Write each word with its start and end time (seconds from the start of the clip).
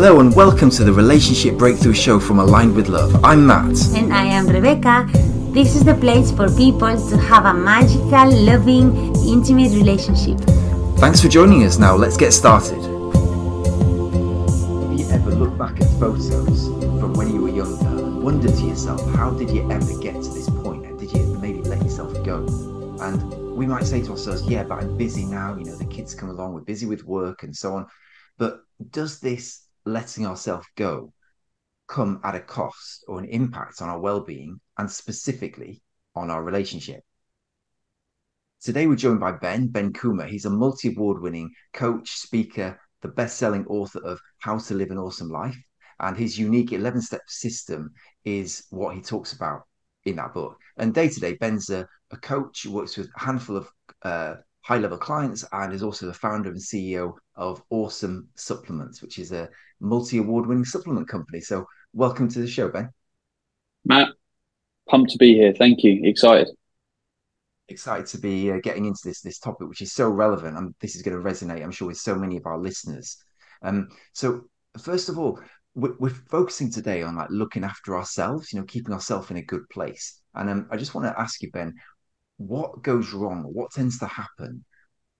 Hello 0.00 0.20
and 0.20 0.32
welcome 0.36 0.70
to 0.70 0.84
the 0.84 0.92
Relationship 0.92 1.58
Breakthrough 1.58 1.92
Show 1.92 2.20
from 2.20 2.38
Aligned 2.38 2.76
with 2.76 2.86
Love. 2.88 3.24
I'm 3.24 3.44
Matt. 3.44 3.76
And 3.96 4.14
I 4.14 4.26
am 4.26 4.46
Rebecca. 4.46 5.08
This 5.50 5.74
is 5.74 5.84
the 5.84 5.96
place 5.96 6.30
for 6.30 6.48
people 6.54 6.96
to 7.08 7.16
have 7.16 7.46
a 7.46 7.52
magical, 7.52 8.30
loving, 8.44 8.94
intimate 9.26 9.72
relationship. 9.72 10.38
Thanks 10.98 11.20
for 11.20 11.26
joining 11.26 11.64
us 11.64 11.78
now. 11.80 11.96
Let's 11.96 12.16
get 12.16 12.30
started. 12.32 12.80
Have 12.80 12.84
you 15.00 15.08
ever 15.10 15.32
looked 15.32 15.58
back 15.58 15.80
at 15.80 15.90
photos 15.98 16.68
from 17.00 17.14
when 17.14 17.34
you 17.34 17.42
were 17.42 17.48
younger 17.48 17.88
and 17.88 18.22
wondered 18.22 18.54
to 18.54 18.66
yourself, 18.66 19.04
how 19.16 19.30
did 19.30 19.50
you 19.50 19.68
ever 19.68 19.98
get 19.98 20.14
to 20.14 20.28
this 20.28 20.48
point? 20.48 20.86
And 20.86 20.96
did 20.96 21.10
you 21.10 21.26
maybe 21.42 21.62
let 21.62 21.82
yourself 21.82 22.12
go? 22.22 22.46
And 23.00 23.56
we 23.56 23.66
might 23.66 23.84
say 23.84 24.00
to 24.02 24.12
ourselves, 24.12 24.46
yeah, 24.46 24.62
but 24.62 24.78
I'm 24.80 24.96
busy 24.96 25.24
now. 25.24 25.56
You 25.56 25.64
know, 25.64 25.74
the 25.74 25.86
kids 25.86 26.14
come 26.14 26.28
along, 26.28 26.54
we're 26.54 26.60
busy 26.60 26.86
with 26.86 27.02
work 27.02 27.42
and 27.42 27.52
so 27.52 27.74
on. 27.74 27.88
But 28.36 28.60
does 28.92 29.18
this 29.18 29.64
letting 29.92 30.26
ourselves 30.26 30.66
go 30.76 31.12
come 31.86 32.20
at 32.22 32.34
a 32.34 32.40
cost 32.40 33.04
or 33.08 33.18
an 33.18 33.24
impact 33.26 33.80
on 33.80 33.88
our 33.88 33.98
well-being 33.98 34.60
and 34.76 34.90
specifically 34.90 35.82
on 36.14 36.30
our 36.30 36.42
relationship. 36.42 37.00
Today 38.60 38.86
we're 38.86 38.96
joined 38.96 39.20
by 39.20 39.32
ben 39.32 39.68
ben 39.68 39.92
Coomber 39.92 40.28
he's 40.28 40.44
a 40.44 40.50
multi-award 40.50 41.22
winning 41.22 41.50
coach 41.72 42.10
speaker 42.10 42.78
the 43.02 43.08
best-selling 43.08 43.64
author 43.66 44.00
of 44.00 44.20
how 44.38 44.58
to 44.58 44.74
live 44.74 44.90
an 44.90 44.98
awesome 44.98 45.28
life 45.28 45.56
and 46.00 46.16
his 46.16 46.38
unique 46.38 46.70
11-step 46.70 47.22
system 47.26 47.92
is 48.24 48.64
what 48.70 48.94
he 48.94 49.00
talks 49.00 49.32
about 49.32 49.62
in 50.04 50.16
that 50.16 50.34
book. 50.34 50.56
And 50.76 50.94
day 50.94 51.08
to 51.08 51.20
day 51.20 51.34
ben's 51.34 51.70
a, 51.70 51.86
a 52.10 52.16
coach 52.16 52.62
who 52.62 52.72
works 52.72 52.96
with 52.96 53.08
a 53.16 53.20
handful 53.20 53.56
of 53.56 53.68
uh, 54.02 54.34
high 54.68 54.76
level 54.76 54.98
clients 54.98 55.46
and 55.50 55.72
is 55.72 55.82
also 55.82 56.04
the 56.04 56.12
founder 56.12 56.50
and 56.50 56.60
CEO 56.60 57.14
of 57.36 57.62
Awesome 57.70 58.28
Supplements, 58.34 59.00
which 59.00 59.18
is 59.18 59.32
a 59.32 59.48
multi 59.80 60.18
award 60.18 60.46
winning 60.46 60.66
supplement 60.66 61.08
company. 61.08 61.40
So, 61.40 61.64
welcome 61.94 62.28
to 62.28 62.40
the 62.40 62.46
show, 62.46 62.68
Ben. 62.68 62.90
Matt, 63.86 64.10
pumped 64.86 65.12
to 65.12 65.18
be 65.18 65.32
here. 65.32 65.54
Thank 65.54 65.84
you. 65.84 66.02
Excited. 66.04 66.48
Excited 67.68 68.06
to 68.08 68.18
be 68.18 68.52
uh, 68.52 68.58
getting 68.62 68.84
into 68.84 69.00
this 69.04 69.22
this 69.22 69.38
topic, 69.38 69.68
which 69.68 69.80
is 69.80 69.94
so 69.94 70.10
relevant, 70.10 70.58
and 70.58 70.74
this 70.82 70.96
is 70.96 71.02
going 71.02 71.16
to 71.16 71.26
resonate, 71.26 71.62
I'm 71.62 71.70
sure, 71.70 71.88
with 71.88 71.96
so 71.96 72.14
many 72.14 72.36
of 72.36 72.44
our 72.44 72.58
listeners. 72.58 73.16
Um, 73.62 73.88
so, 74.12 74.42
first 74.78 75.08
of 75.08 75.18
all, 75.18 75.40
we're, 75.76 75.96
we're 75.98 76.10
focusing 76.10 76.70
today 76.70 77.02
on 77.02 77.16
like 77.16 77.30
looking 77.30 77.64
after 77.64 77.96
ourselves, 77.96 78.52
you 78.52 78.58
know, 78.58 78.66
keeping 78.66 78.92
ourselves 78.92 79.30
in 79.30 79.38
a 79.38 79.42
good 79.42 79.66
place. 79.70 80.20
And 80.34 80.50
um, 80.50 80.68
I 80.70 80.76
just 80.76 80.94
want 80.94 81.06
to 81.06 81.18
ask 81.18 81.40
you, 81.42 81.50
Ben, 81.52 81.72
what 82.38 82.82
goes 82.82 83.12
wrong? 83.12 83.42
What 83.42 83.72
tends 83.72 83.98
to 83.98 84.06
happen? 84.06 84.64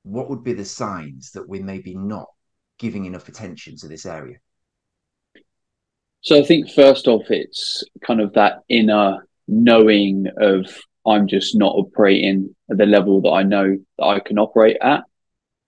What 0.02 0.30
would 0.30 0.42
be 0.42 0.54
the 0.54 0.64
signs 0.64 1.32
that 1.32 1.48
we're 1.48 1.62
maybe 1.62 1.94
not 1.94 2.26
giving 2.78 3.04
enough 3.04 3.28
attention 3.28 3.76
to 3.78 3.88
this 3.88 4.06
area? 4.06 4.38
So 6.20 6.38
I 6.38 6.42
think 6.42 6.70
first 6.70 7.06
off, 7.06 7.30
it's 7.30 7.84
kind 8.04 8.20
of 8.20 8.32
that 8.32 8.60
inner 8.68 9.26
knowing 9.46 10.26
of 10.38 10.66
I'm 11.06 11.26
just 11.26 11.56
not 11.56 11.74
operating 11.74 12.54
at 12.70 12.78
the 12.78 12.86
level 12.86 13.20
that 13.22 13.30
I 13.30 13.42
know 13.42 13.76
that 13.98 14.04
I 14.04 14.20
can 14.20 14.38
operate 14.38 14.78
at. 14.80 15.04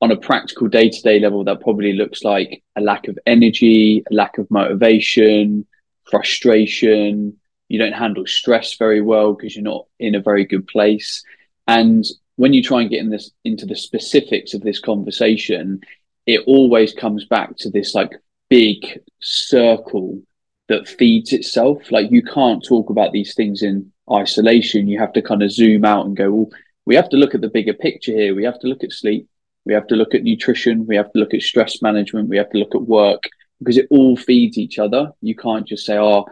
On 0.03 0.11
a 0.11 0.17
practical 0.17 0.69
day 0.69 0.89
to 0.89 1.03
day 1.03 1.19
level, 1.19 1.45
that 1.45 1.61
probably 1.61 1.93
looks 1.93 2.25
like 2.25 2.63
a 2.77 2.81
lack 2.81 3.09
of 3.09 3.19
energy, 3.27 4.03
a 4.11 4.15
lack 4.15 4.39
of 4.39 4.51
motivation, 4.51 5.67
frustration. 6.11 7.37
You 7.69 7.79
don't 7.79 7.93
handle 7.93 8.27
stress 8.27 8.77
very 8.77 9.01
well 9.01 9.35
because 9.35 9.55
you're 9.55 9.63
not 9.63 9.87
in 9.99 10.15
a 10.15 10.23
very 10.23 10.45
good 10.45 10.67
place. 10.67 11.23
And 11.71 12.05
when 12.35 12.53
you 12.53 12.65
try 12.65 12.81
and 12.81 12.91
get 12.91 12.99
in 12.99 13.11
this 13.11 13.31
into 13.45 13.65
the 13.65 13.77
specifics 13.77 14.55
of 14.55 14.63
this 14.63 14.81
conversation, 14.81 15.81
it 16.27 16.41
always 16.49 16.93
comes 16.93 17.27
back 17.27 17.57
to 17.59 17.71
this 17.71 17.95
like 17.95 18.11
big 18.49 19.01
circle 19.21 20.21
that 20.69 20.89
feeds 20.89 21.33
itself. 21.33 21.93
Like 21.93 22.11
you 22.11 22.25
can't 22.25 22.65
talk 22.65 22.91
about 22.91 23.13
these 23.13 23.35
things 23.35 23.63
in 23.63 23.93
isolation. 24.13 24.89
You 24.89 24.99
have 24.99 25.13
to 25.13 25.23
kind 25.23 25.45
of 25.45 25.53
zoom 25.53 25.85
out 25.85 26.07
and 26.07 26.17
go, 26.17 26.33
well, 26.33 26.51
we 26.87 26.97
have 26.97 27.09
to 27.11 27.17
look 27.17 27.37
at 27.37 27.41
the 27.41 27.49
bigger 27.57 27.75
picture 27.75 28.13
here. 28.13 28.35
We 28.35 28.43
have 28.43 28.59
to 28.61 28.67
look 28.67 28.83
at 28.83 28.91
sleep. 28.91 29.29
We 29.65 29.73
have 29.75 29.87
to 29.87 29.95
look 29.95 30.13
at 30.13 30.25
nutrition. 30.25 30.87
We 30.89 30.97
have 30.97 31.13
to 31.13 31.21
look 31.21 31.35
at 31.35 31.43
stress 31.43 31.81
management. 31.83 32.29
We 32.29 32.39
have 32.39 32.51
to 32.51 32.59
look 32.59 32.75
at 32.75 32.83
work 32.83 33.23
because 33.61 33.77
it 33.77 33.87
all 33.91 34.17
feeds 34.17 34.59
each 34.59 34.81
other. 34.81 35.13
You 35.23 35.37
can't 35.37 35.69
just 35.69 35.87
say, 35.87 35.99
oh, 35.99 36.27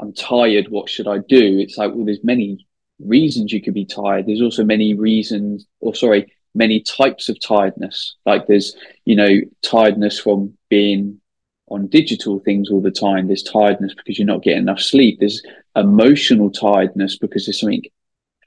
I'm 0.00 0.12
tired. 0.14 0.66
What 0.68 0.90
should 0.90 1.06
I 1.06 1.18
do? 1.18 1.60
It's 1.60 1.76
like, 1.78 1.92
well, 1.94 2.06
there's 2.06 2.24
many 2.24 2.66
reasons 3.04 3.52
you 3.52 3.62
could 3.62 3.74
be 3.74 3.84
tired. 3.84 4.26
There's 4.26 4.42
also 4.42 4.64
many 4.64 4.94
reasons, 4.94 5.66
or 5.80 5.94
sorry, 5.94 6.32
many 6.54 6.80
types 6.80 7.28
of 7.28 7.40
tiredness. 7.40 8.16
Like 8.26 8.46
there's, 8.46 8.76
you 9.04 9.16
know, 9.16 9.40
tiredness 9.62 10.18
from 10.18 10.56
being 10.68 11.20
on 11.68 11.86
digital 11.86 12.40
things 12.40 12.70
all 12.70 12.80
the 12.80 12.90
time. 12.90 13.26
There's 13.26 13.42
tiredness 13.42 13.94
because 13.94 14.18
you're 14.18 14.26
not 14.26 14.42
getting 14.42 14.62
enough 14.62 14.80
sleep. 14.80 15.18
There's 15.20 15.42
emotional 15.76 16.50
tiredness 16.50 17.16
because 17.16 17.46
there's 17.46 17.60
something 17.60 17.84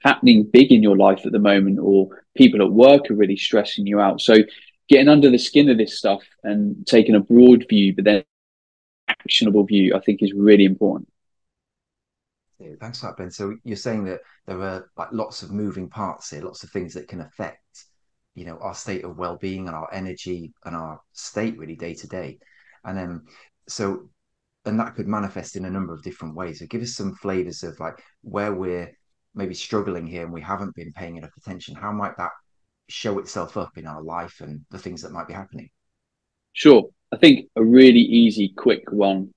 happening 0.02 0.44
big 0.44 0.70
in 0.70 0.82
your 0.82 0.96
life 0.96 1.24
at 1.24 1.32
the 1.32 1.38
moment, 1.38 1.78
or 1.78 2.24
people 2.36 2.60
at 2.62 2.70
work 2.70 3.10
are 3.10 3.14
really 3.14 3.36
stressing 3.36 3.86
you 3.86 4.00
out. 4.00 4.20
So 4.20 4.36
getting 4.88 5.08
under 5.08 5.30
the 5.30 5.38
skin 5.38 5.70
of 5.70 5.78
this 5.78 5.96
stuff 5.96 6.22
and 6.42 6.86
taking 6.86 7.14
a 7.14 7.20
broad 7.20 7.64
view, 7.68 7.94
but 7.94 8.04
then 8.04 8.24
actionable 9.08 9.64
view, 9.64 9.94
I 9.94 10.00
think 10.00 10.22
is 10.22 10.34
really 10.34 10.64
important. 10.64 11.08
Thanks 12.80 13.00
for 13.00 13.06
that, 13.06 13.16
Ben. 13.16 13.30
So 13.30 13.56
you're 13.64 13.76
saying 13.76 14.04
that 14.04 14.20
there 14.46 14.60
are 14.60 14.90
like 14.96 15.08
lots 15.12 15.42
of 15.42 15.50
moving 15.50 15.88
parts 15.88 16.30
here, 16.30 16.42
lots 16.42 16.62
of 16.62 16.70
things 16.70 16.94
that 16.94 17.08
can 17.08 17.20
affect, 17.20 17.86
you 18.34 18.44
know, 18.44 18.58
our 18.58 18.74
state 18.74 19.04
of 19.04 19.18
well-being 19.18 19.66
and 19.66 19.76
our 19.76 19.92
energy 19.92 20.52
and 20.64 20.76
our 20.76 21.00
state 21.12 21.58
really 21.58 21.76
day 21.76 21.94
to 21.94 22.06
day. 22.06 22.38
And 22.84 22.96
then 22.96 23.22
so 23.68 24.08
and 24.66 24.80
that 24.80 24.94
could 24.94 25.08
manifest 25.08 25.56
in 25.56 25.66
a 25.66 25.70
number 25.70 25.92
of 25.92 26.02
different 26.02 26.34
ways. 26.34 26.60
So 26.60 26.66
give 26.66 26.82
us 26.82 26.94
some 26.94 27.14
flavors 27.16 27.62
of 27.62 27.78
like 27.80 28.02
where 28.22 28.54
we're 28.54 28.96
maybe 29.34 29.54
struggling 29.54 30.06
here 30.06 30.22
and 30.22 30.32
we 30.32 30.40
haven't 30.40 30.74
been 30.74 30.92
paying 30.92 31.16
enough 31.16 31.36
attention. 31.36 31.74
How 31.74 31.92
might 31.92 32.16
that 32.16 32.30
show 32.88 33.18
itself 33.18 33.56
up 33.56 33.76
in 33.76 33.86
our 33.86 34.02
life 34.02 34.40
and 34.40 34.64
the 34.70 34.78
things 34.78 35.02
that 35.02 35.12
might 35.12 35.28
be 35.28 35.34
happening? 35.34 35.70
Sure. 36.52 36.84
I 37.12 37.16
think 37.16 37.48
a 37.56 37.64
really 37.64 38.00
easy, 38.00 38.54
quick 38.56 38.90
one 38.90 39.34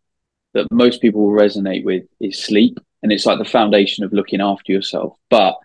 that 0.53 0.67
most 0.71 1.01
people 1.01 1.25
will 1.25 1.37
resonate 1.37 1.83
with 1.83 2.03
is 2.19 2.43
sleep 2.43 2.79
and 3.03 3.11
it's 3.11 3.25
like 3.25 3.39
the 3.39 3.45
foundation 3.45 4.03
of 4.03 4.13
looking 4.13 4.41
after 4.41 4.71
yourself. 4.71 5.17
But 5.29 5.55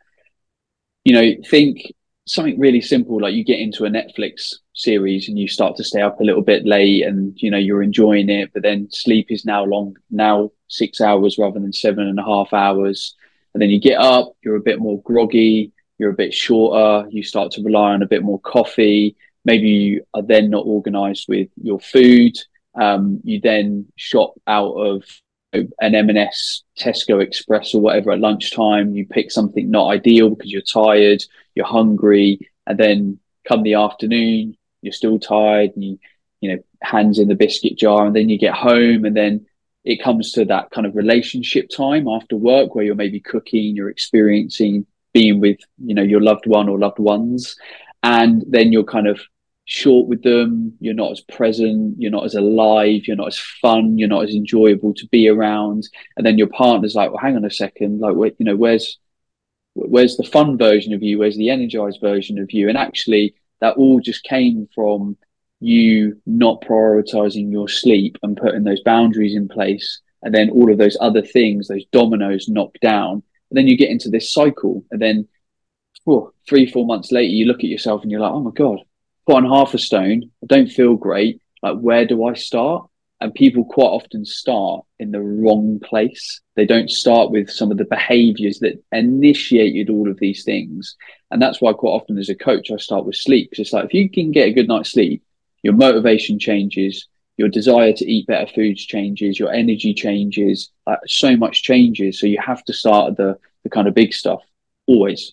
you 1.05 1.15
know, 1.15 1.35
think 1.49 1.93
something 2.27 2.59
really 2.59 2.81
simple 2.81 3.21
like 3.21 3.35
you 3.35 3.45
get 3.45 3.59
into 3.59 3.85
a 3.85 3.91
Netflix 3.91 4.55
series 4.75 5.29
and 5.29 5.39
you 5.39 5.49
start 5.49 5.77
to 5.77 5.85
stay 5.85 6.01
up 6.01 6.21
a 6.21 6.25
little 6.25 6.43
bit 6.43 6.65
late 6.65 7.05
and 7.05 7.37
you 7.43 7.51
know 7.51 7.59
you're 7.59 7.83
enjoying 7.83 8.29
it, 8.29 8.51
but 8.53 8.63
then 8.63 8.89
sleep 8.91 9.27
is 9.31 9.45
now 9.45 9.65
long 9.65 9.97
now 10.11 10.51
six 10.69 11.01
hours 11.01 11.39
rather 11.39 11.61
than 11.61 11.73
seven 11.73 12.07
and 12.07 12.19
a 12.19 12.25
half 12.25 12.53
hours. 12.53 13.15
And 13.55 13.61
then 13.61 13.71
you 13.71 13.81
get 13.81 13.99
up, 13.99 14.33
you're 14.43 14.57
a 14.57 14.61
bit 14.61 14.79
more 14.79 15.03
groggy, 15.03 15.73
you're 15.99 16.11
a 16.11 16.15
bit 16.15 16.33
shorter, 16.33 17.07
you 17.11 17.23
start 17.23 17.53
to 17.53 17.63
rely 17.63 17.93
on 17.93 18.03
a 18.03 18.07
bit 18.07 18.23
more 18.23 18.41
coffee. 18.41 19.17
Maybe 19.45 19.69
you 19.69 20.05
are 20.15 20.23
then 20.23 20.49
not 20.51 20.65
organized 20.65 21.27
with 21.29 21.49
your 21.61 21.81
food. 21.81 22.39
Um, 22.75 23.21
you 23.25 23.41
then 23.41 23.87
shop 23.97 24.35
out 24.47 24.73
of 24.73 25.05
an 25.53 25.95
M&S 25.95 26.63
Tesco 26.79 27.23
Express 27.23 27.75
or 27.75 27.81
whatever 27.81 28.13
at 28.13 28.21
lunchtime. 28.21 28.95
You 28.95 29.07
pick 29.07 29.31
something 29.31 29.71
not 29.71 29.89
ideal 29.89 30.31
because 30.31 30.51
you're 30.51 30.63
tired, 30.63 31.23
you're 31.55 31.67
hungry, 31.67 32.51
and 32.67 32.79
then 32.79 33.19
come 33.47 33.63
the 33.63 33.75
afternoon, 33.75 34.57
you're 34.81 34.93
still 34.93 35.19
tired, 35.19 35.73
and 35.75 35.85
you 35.85 35.99
you 36.41 36.51
know 36.53 36.63
hands 36.83 37.19
in 37.19 37.29
the 37.29 37.35
biscuit 37.35 37.77
jar, 37.77 38.07
and 38.07 38.17
then 38.17 38.29
you 38.29 38.39
get 38.39 38.55
home, 38.55 39.05
and 39.05 39.17
then 39.17 39.47
it 39.85 40.03
comes 40.03 40.33
to 40.33 40.45
that 40.47 40.71
kind 40.71 40.87
of 40.87 40.97
relationship 40.97 41.69
time 41.69 42.07
after 42.09 42.37
work 42.37 42.75
where 42.75 42.85
you're 42.85 42.95
maybe 42.95 43.21
cooking, 43.21 43.77
you're 43.77 43.91
experiencing 43.91 44.87
being 45.13 45.41
with 45.41 45.59
you 45.85 45.95
know 45.95 46.03
your 46.03 46.21
loved 46.21 46.47
one 46.47 46.69
or 46.69 46.79
loved 46.79 46.99
ones, 46.99 47.57
and 48.03 48.45
then 48.49 48.73
you're 48.73 48.85
kind 48.85 49.07
of 49.07 49.21
short 49.65 50.09
with 50.09 50.23
them. 50.23 50.77
You're 50.81 50.95
not 50.95 51.13
as 51.13 51.21
present. 51.21 51.97
You're 51.99 52.11
not 52.11 52.25
as 52.25 52.35
alive. 52.35 53.07
You're 53.07 53.17
not 53.17 53.29
as 53.29 53.39
fun. 53.39 53.99
You're 53.99 54.09
not 54.09 54.25
as 54.25 54.35
enjoyable 54.35 54.95
to 54.95 55.07
be 55.09 55.29
around. 55.29 55.89
And 56.17 56.27
then 56.27 56.39
your 56.39 56.49
partner's 56.49 56.95
like, 56.95 57.11
well, 57.11 57.21
hang 57.21 57.37
on 57.37 57.45
a 57.45 57.51
second. 57.51 58.01
Like, 58.01 58.15
you 58.39 58.47
know, 58.47 58.57
where's 58.57 58.99
where's 59.75 60.17
the 60.17 60.25
fun 60.25 60.59
version 60.59 60.93
of 60.93 61.03
you? 61.03 61.19
Where's 61.19 61.37
the 61.37 61.51
energized 61.51 62.01
version 62.01 62.39
of 62.39 62.53
you? 62.53 62.69
And 62.69 62.77
actually, 62.77 63.35
that 63.61 63.77
all 63.77 64.01
just 64.01 64.25
came 64.25 64.69
from 64.75 65.17
you 65.61 66.21
not 66.27 66.61
prioritizing 66.63 67.53
your 67.53 67.69
sleep 67.69 68.19
and 68.23 68.37
putting 68.37 68.65
those 68.65 68.83
boundaries 68.83 69.35
in 69.35 69.49
place. 69.49 70.01
And 70.23 70.35
then 70.35 70.51
all 70.51 70.71
of 70.71 70.79
those 70.79 70.97
other 71.01 71.23
things, 71.23 71.69
those 71.69 71.85
dominoes 71.93 72.49
knock 72.49 72.75
down. 72.81 73.23
And 73.51 73.59
then 73.59 73.69
you 73.69 73.77
get 73.77 73.91
into 73.91 74.09
this 74.09 74.33
cycle. 74.33 74.85
And 74.91 75.01
then 75.01 75.29
oh, 76.07 76.33
three, 76.49 76.67
four 76.67 76.87
months 76.87 77.13
later, 77.13 77.33
you 77.33 77.47
look 77.47 77.61
at 77.61 77.71
yourself 77.71 78.03
and 78.03 78.11
you're 78.11 78.21
like, 78.21 78.33
oh 78.33 78.41
my 78.41 78.51
God, 78.51 78.81
put 79.27 79.37
on 79.37 79.49
half 79.49 79.75
a 79.75 79.79
stone. 79.79 80.31
I 80.43 80.47
don't 80.47 80.71
feel 80.71 80.95
great. 80.95 81.41
Like, 81.63 81.79
where 81.79 82.07
do 82.07 82.27
I 82.27 82.35
start? 82.35 82.89
And 83.21 83.33
people 83.33 83.65
quite 83.65 83.85
often 83.87 84.25
start 84.25 84.85
in 84.99 85.13
the 85.13 85.21
wrong 85.21 85.79
place. 85.79 86.41
They 86.57 86.67
don't 86.67 86.91
start 86.91 87.31
with 87.31 87.49
some 87.49 87.71
of 87.71 87.79
the 87.79 87.85
behaviors 87.85 88.59
that 88.61 88.83
initiated 88.91 89.91
all 89.91 90.11
of 90.11 90.19
these 90.19 90.43
things. 90.43 90.97
And 91.31 91.41
that's 91.41 91.61
why 91.61 91.73
quite 91.73 91.91
often 91.91 92.19
as 92.19 92.29
a 92.29 92.35
coach, 92.35 92.73
I 92.73 92.77
start 92.77 93.05
with 93.07 93.15
sleep. 93.15 93.51
Because 93.51 93.67
it's 93.67 93.73
like, 93.73 93.85
if 93.85 93.95
you 93.95 94.11
can 94.11 94.33
get 94.33 94.49
a 94.49 94.53
good 94.53 94.67
night's 94.67 94.91
sleep, 94.91 95.23
your 95.63 95.75
motivation 95.75 96.41
changes, 96.41 97.07
your 97.37 97.49
desire 97.49 97.93
to 97.93 98.11
eat 98.11 98.27
better 98.27 98.51
foods 98.53 98.85
changes, 98.85 99.39
your 99.39 99.53
energy 99.53 99.95
changes, 99.95 100.71
uh, 100.89 100.97
so 101.07 101.37
much 101.37 101.63
changes. 101.63 102.19
So 102.19 102.27
you 102.27 102.41
have 102.45 102.65
to 102.65 102.73
start 102.73 103.13
at 103.13 103.17
the 103.17 103.39
the 103.63 103.71
kind 103.71 103.89
of 103.89 103.95
big 103.95 104.13
stuff 104.13 104.43
always. 104.87 105.33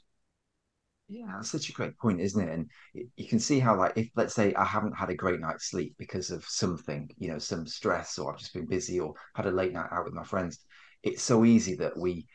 Yeah, 1.11 1.31
that's 1.35 1.49
such 1.49 1.69
a 1.69 1.73
great 1.73 1.97
point, 1.97 2.21
isn't 2.21 2.47
it? 2.47 2.53
And 2.53 2.69
you 3.17 3.27
can 3.27 3.39
see 3.39 3.59
how, 3.59 3.75
like, 3.75 3.93
if 3.95 4.09
let's 4.15 4.35
say 4.35 4.53
I 4.53 4.63
haven't 4.63 4.95
had 4.95 5.09
a 5.09 5.15
great 5.15 5.39
night's 5.39 5.69
sleep 5.69 5.95
because 5.97 6.29
of 6.29 6.45
something, 6.45 7.09
you 7.17 7.29
know, 7.31 7.39
some 7.39 7.65
stress, 7.65 8.19
or 8.19 8.31
I've 8.31 8.39
just 8.39 8.53
been 8.53 8.67
busy, 8.67 8.99
or 8.99 9.15
had 9.33 9.47
a 9.47 9.51
late 9.51 9.73
night 9.73 9.89
out 9.91 10.05
with 10.05 10.13
my 10.13 10.23
friends, 10.23 10.59
it's 11.01 11.23
so 11.23 11.45
easy 11.45 11.75
that 11.77 11.97
we, 11.97 12.27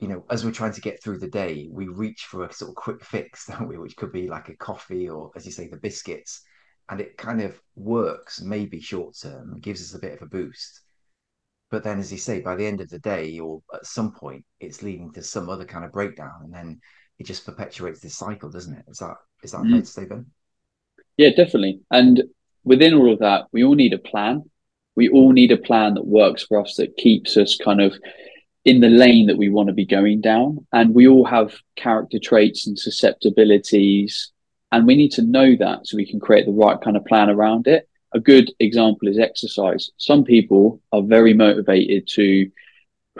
you 0.00 0.08
know, 0.08 0.24
as 0.30 0.44
we're 0.44 0.52
trying 0.52 0.72
to 0.74 0.80
get 0.82 1.02
through 1.02 1.18
the 1.18 1.28
day, 1.30 1.68
we 1.70 1.88
reach 1.88 2.22
for 2.26 2.44
a 2.44 2.52
sort 2.52 2.70
of 2.70 2.76
quick 2.76 3.04
fix, 3.04 3.46
don't 3.48 3.68
we? 3.68 3.78
Which 3.78 3.96
could 3.96 4.12
be 4.12 4.28
like 4.28 4.48
a 4.50 4.56
coffee, 4.56 5.08
or 5.08 5.30
as 5.36 5.46
you 5.46 5.52
say, 5.52 5.68
the 5.68 5.78
biscuits, 5.78 6.42
and 6.90 7.00
it 7.00 7.18
kind 7.18 7.42
of 7.42 7.60
works, 7.76 8.40
maybe 8.42 8.80
short 8.80 9.16
term, 9.20 9.60
gives 9.60 9.82
us 9.82 9.94
a 9.96 10.00
bit 10.00 10.14
of 10.14 10.22
a 10.22 10.26
boost. 10.30 10.82
But 11.70 11.84
then, 11.84 11.98
as 11.98 12.12
you 12.12 12.18
say, 12.18 12.40
by 12.40 12.54
the 12.56 12.66
end 12.66 12.80
of 12.80 12.88
the 12.90 12.98
day, 12.98 13.38
or 13.38 13.62
at 13.72 13.86
some 13.86 14.12
point, 14.12 14.44
it's 14.60 14.82
leading 14.82 15.12
to 15.14 15.22
some 15.22 15.48
other 15.48 15.64
kind 15.64 15.84
of 15.84 15.92
breakdown, 15.92 16.42
and 16.44 16.52
then 16.52 16.80
it 17.20 17.26
just 17.26 17.44
perpetuates 17.44 18.00
this 18.00 18.16
cycle, 18.16 18.48
doesn't 18.48 18.74
it? 18.74 18.84
Is 18.88 18.98
that 18.98 19.16
is 19.42 19.52
that 19.52 19.60
mm. 19.60 19.70
fair 19.70 19.80
to 19.80 19.86
say, 19.86 20.04
Ben? 20.06 20.26
Yeah, 21.18 21.28
definitely. 21.28 21.80
And 21.90 22.24
within 22.64 22.94
all 22.94 23.12
of 23.12 23.18
that, 23.18 23.44
we 23.52 23.62
all 23.62 23.74
need 23.74 23.92
a 23.92 23.98
plan. 23.98 24.44
We 24.96 25.10
all 25.10 25.32
need 25.32 25.52
a 25.52 25.58
plan 25.58 25.94
that 25.94 26.06
works 26.06 26.44
for 26.44 26.60
us, 26.60 26.76
that 26.76 26.96
keeps 26.96 27.36
us 27.36 27.56
kind 27.62 27.80
of 27.80 27.94
in 28.64 28.80
the 28.80 28.88
lane 28.88 29.26
that 29.26 29.36
we 29.36 29.50
want 29.50 29.68
to 29.68 29.74
be 29.74 29.84
going 29.84 30.22
down. 30.22 30.66
And 30.72 30.94
we 30.94 31.06
all 31.06 31.26
have 31.26 31.54
character 31.76 32.18
traits 32.18 32.66
and 32.66 32.78
susceptibilities. 32.78 34.32
And 34.72 34.86
we 34.86 34.96
need 34.96 35.12
to 35.12 35.22
know 35.22 35.56
that 35.56 35.86
so 35.86 35.96
we 35.96 36.10
can 36.10 36.20
create 36.20 36.46
the 36.46 36.52
right 36.52 36.80
kind 36.80 36.96
of 36.96 37.04
plan 37.04 37.28
around 37.28 37.66
it. 37.66 37.86
A 38.12 38.20
good 38.20 38.50
example 38.58 39.08
is 39.08 39.18
exercise. 39.18 39.90
Some 39.98 40.24
people 40.24 40.80
are 40.90 41.02
very 41.02 41.34
motivated 41.34 42.08
to 42.08 42.50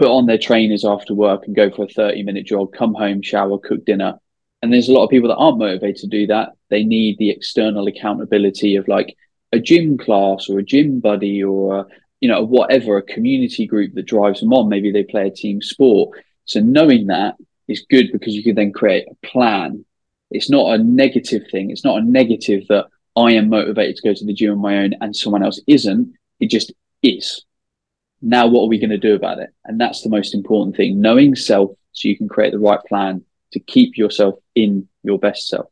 put 0.01 0.09
on 0.09 0.25
their 0.25 0.39
trainers 0.39 0.83
after 0.83 1.13
work 1.13 1.43
and 1.45 1.55
go 1.55 1.71
for 1.71 1.85
a 1.85 1.89
30 1.89 2.23
minute 2.23 2.47
jog, 2.47 2.73
come 2.73 2.95
home, 2.95 3.21
shower, 3.21 3.59
cook 3.59 3.85
dinner. 3.85 4.19
And 4.63 4.73
there's 4.73 4.89
a 4.89 4.93
lot 4.93 5.05
of 5.05 5.11
people 5.11 5.29
that 5.29 5.37
aren't 5.37 5.59
motivated 5.59 5.97
to 5.97 6.07
do 6.07 6.27
that. 6.29 6.53
They 6.71 6.85
need 6.85 7.19
the 7.19 7.29
external 7.29 7.87
accountability 7.87 8.77
of 8.77 8.89
like 8.89 9.15
a 9.53 9.59
gym 9.59 9.99
class 9.99 10.49
or 10.49 10.59
a 10.59 10.63
gym 10.63 11.01
buddy 11.01 11.45
or 11.45 11.81
a, 11.81 11.87
you 12.21 12.31
know 12.31 12.43
whatever 12.43 12.97
a 12.97 13.03
community 13.03 13.67
group 13.67 13.93
that 13.93 14.07
drives 14.07 14.41
them 14.41 14.55
on. 14.55 14.71
Maybe 14.71 14.91
they 14.91 15.05
play 15.05 15.27
a 15.27 15.31
team 15.31 15.61
sport. 15.61 16.19
So 16.47 16.61
knowing 16.61 17.09
that 17.09 17.35
is 17.69 17.85
good 17.91 18.11
because 18.11 18.35
you 18.35 18.43
can 18.43 18.55
then 18.55 18.73
create 18.73 19.05
a 19.07 19.27
plan. 19.27 19.85
It's 20.31 20.49
not 20.49 20.81
a 20.81 20.83
negative 20.83 21.43
thing. 21.53 21.71
It's 21.71 21.85
not 21.85 22.01
a 22.01 22.05
negative 22.05 22.67
that 22.69 22.87
I 23.17 23.33
am 23.33 23.51
motivated 23.51 23.97
to 23.97 24.09
go 24.09 24.15
to 24.15 24.25
the 24.25 24.33
gym 24.33 24.53
on 24.53 24.61
my 24.61 24.79
own 24.79 24.95
and 25.03 25.15
someone 25.15 25.43
else 25.43 25.61
isn't. 25.67 26.15
It 26.41 26.47
just 26.47 26.73
is 27.03 27.45
now 28.23 28.47
what 28.47 28.65
are 28.65 28.69
we 28.69 28.79
going 28.79 28.91
to 28.91 28.99
do 28.99 29.15
about 29.15 29.39
it? 29.39 29.51
And 29.65 29.81
that's 29.81 30.03
the 30.03 30.11
most 30.11 30.35
important 30.35 30.77
thing 30.77 31.01
knowing 31.01 31.35
self 31.35 31.71
so 31.93 32.09
you 32.09 32.17
can 32.17 32.29
create 32.29 32.53
the 32.53 32.59
right 32.59 32.81
plan 32.89 33.25
to 33.53 33.61
keep 33.61 33.97
yourself 33.97 34.37
in 34.55 34.89
your 35.03 35.19
best 35.19 35.49
self. 35.49 35.67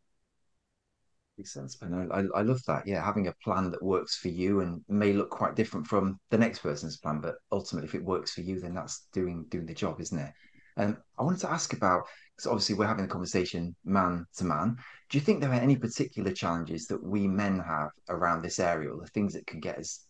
Makes 1.37 1.55
sense 1.55 1.77
ben. 1.77 2.09
I, 2.11 2.39
I 2.39 2.43
love 2.43 2.61
that. 2.67 2.87
Yeah 2.87 3.05
having 3.05 3.29
a 3.29 3.35
plan 3.45 3.71
that 3.71 3.83
works 3.83 4.17
for 4.17 4.29
you 4.29 4.61
and 4.61 4.83
may 4.89 5.13
look 5.13 5.31
quite 5.31 5.55
different 5.55 5.87
from 5.87 6.19
the 6.31 6.39
next 6.39 6.61
person's 6.61 6.97
plan 6.97 7.21
but 7.21 7.37
ultimately 7.53 7.89
if 7.89 7.95
it 7.95 8.05
works 8.05 8.35
for 8.35 8.41
you 8.41 8.59
then 8.61 8.75
that's 8.75 9.07
doing 9.13 9.47
doing 9.49 9.67
the 9.67 9.75
job 9.75 10.01
isn't 10.01 10.19
it? 10.19 10.33
And 10.77 10.95
um, 10.95 11.03
i 11.19 11.23
wanted 11.23 11.41
to 11.41 11.51
ask 11.51 11.73
about 11.73 12.05
because 12.37 12.47
obviously 12.47 12.77
we're 12.77 12.87
having 12.87 13.05
a 13.05 13.09
conversation 13.09 13.75
man 13.85 14.25
to 14.37 14.45
man. 14.45 14.77
Do 15.11 15.19
you 15.19 15.23
think 15.23 15.41
there 15.41 15.51
are 15.51 15.55
any 15.55 15.77
particular 15.77 16.33
challenges 16.33 16.87
that 16.87 17.03
we 17.03 17.27
men 17.27 17.59
have 17.61 17.91
around 18.09 18.43
this 18.43 18.59
area 18.59 18.91
or 18.91 19.01
the 19.01 19.09
things 19.09 19.33
that 19.35 19.47
can 19.47 19.61
get 19.61 19.79
us 19.79 20.05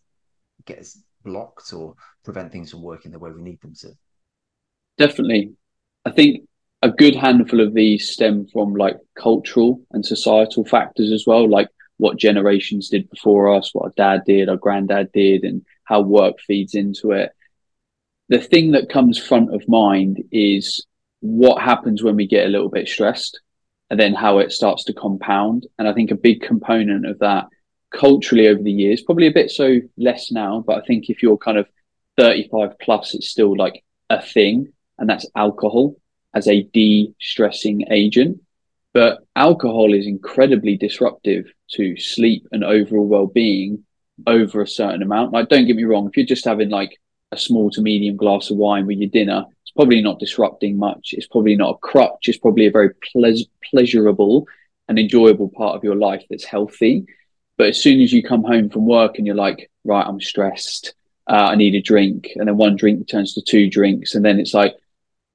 get 0.65 0.79
us 0.79 1.03
blocked 1.25 1.73
or 1.73 1.95
prevent 2.25 2.53
things 2.53 2.71
from 2.71 2.83
working 2.83 3.13
the 3.13 3.19
way 3.19 3.31
we 3.31 3.43
need 3.43 3.61
them 3.61 3.75
to? 3.81 3.89
Definitely. 4.97 5.53
I 6.05 6.11
think 6.11 6.49
a 6.83 6.91
good 6.91 7.15
handful 7.15 7.61
of 7.61 7.75
these 7.75 8.11
stem 8.11 8.47
from 8.53 8.75
like 8.75 8.97
cultural 9.17 9.81
and 9.91 10.05
societal 10.05 10.65
factors 10.65 11.11
as 11.11 11.25
well, 11.27 11.49
like 11.49 11.69
what 11.97 12.19
generations 12.19 12.89
did 12.89 13.11
before 13.11 13.55
us, 13.55 13.71
what 13.73 13.85
our 13.85 13.93
dad 13.97 14.23
did, 14.25 14.49
our 14.49 14.57
granddad 14.57 15.11
did, 15.13 15.43
and 15.43 15.65
how 15.85 16.01
work 16.01 16.37
feeds 16.41 16.75
into 16.75 17.13
it. 17.13 17.33
The 18.29 18.39
thing 18.39 18.73
that 18.73 18.91
comes 18.91 19.19
front 19.19 19.55
of 19.55 19.69
mind 19.69 20.23
is 20.31 20.87
what 21.21 21.63
happens 21.63 22.03
when 22.03 22.17
we 22.17 22.27
get 22.27 22.47
a 22.47 22.51
little 22.51 22.69
bit 22.69 22.89
stressed 22.89 23.41
and 23.91 23.99
then 23.99 24.15
how 24.15 24.39
it 24.39 24.53
starts 24.53 24.85
to 24.85 24.93
compound. 24.93 25.67
And 25.79 25.89
I 25.89 25.95
think 25.95 26.11
a 26.11 26.17
big 26.17 26.43
component 26.43 27.07
of 27.07 27.19
that 27.21 27.47
culturally 27.91 28.49
over 28.49 28.63
the 28.63 28.73
years, 28.73 29.03
probably 29.03 29.27
a 29.27 29.33
bit 29.33 29.51
so 29.51 29.79
less 29.97 30.31
now, 30.31 30.63
but 30.67 30.79
I 30.83 30.87
think 30.87 31.09
if 31.09 31.23
you're 31.23 31.39
kind 31.39 31.59
of 31.59 31.67
35 32.17 32.79
plus, 32.81 33.15
it's 33.15 33.29
still 33.29 33.57
like 33.57 33.85
a 34.11 34.21
thing, 34.21 34.73
and 34.99 35.09
that's 35.09 35.27
alcohol 35.37 35.97
as 36.35 36.49
a 36.49 36.63
de 36.63 37.15
stressing 37.21 37.91
agent. 37.91 38.41
But 38.95 39.21
alcohol 39.37 39.95
is 39.95 40.07
incredibly 40.07 40.77
disruptive 40.77 41.47
to 41.73 41.97
sleep 41.97 42.47
and 42.53 42.65
overall 42.65 43.07
well 43.07 43.27
being 43.27 43.85
over 44.27 44.63
a 44.63 44.67
certain 44.67 45.03
amount. 45.03 45.33
Like, 45.33 45.49
don't 45.49 45.67
get 45.67 45.77
me 45.77 45.85
wrong, 45.85 46.09
if 46.09 46.17
you're 46.17 46.27
just 46.27 46.45
having 46.45 46.71
like 46.71 46.99
a 47.31 47.39
small 47.39 47.71
to 47.71 47.83
medium 47.83 48.17
glass 48.17 48.51
of 48.51 48.57
wine 48.57 48.87
with 48.87 48.99
your 48.99 49.11
dinner, 49.11 49.45
it's 49.63 49.73
probably 49.73 50.01
not 50.01 50.19
disrupting 50.19 50.79
much. 50.79 51.11
It's 51.13 51.27
probably 51.27 51.57
not 51.57 51.75
a 51.75 51.79
crutch. 51.79 52.29
It's 52.29 52.39
probably 52.39 52.67
a 52.67 52.71
very 52.71 52.91
ple- 53.13 53.45
pleasurable 53.71 54.47
and 54.89 54.99
enjoyable 54.99 55.51
part 55.51 55.77
of 55.77 55.85
your 55.85 55.97
life 55.97 56.25
that's 56.31 56.45
healthy. 56.45 57.05
But 57.59 57.67
as 57.67 57.83
soon 57.83 58.01
as 58.01 58.13
you 58.13 58.23
come 58.23 58.45
home 58.45 58.71
from 58.71 58.87
work 58.87 59.19
and 59.19 59.27
you're 59.27 59.35
like, 59.35 59.69
right, 59.85 60.07
I'm 60.07 60.21
stressed, 60.21 60.95
uh, 61.29 61.49
I 61.51 61.57
need 61.57 61.75
a 61.75 61.83
drink, 61.83 62.31
and 62.37 62.47
then 62.47 62.57
one 62.57 62.77
drink 62.77 63.09
turns 63.09 63.35
to 63.35 63.43
two 63.43 63.69
drinks, 63.69 64.15
and 64.15 64.25
then 64.25 64.39
it's 64.39 64.55
like, 64.55 64.77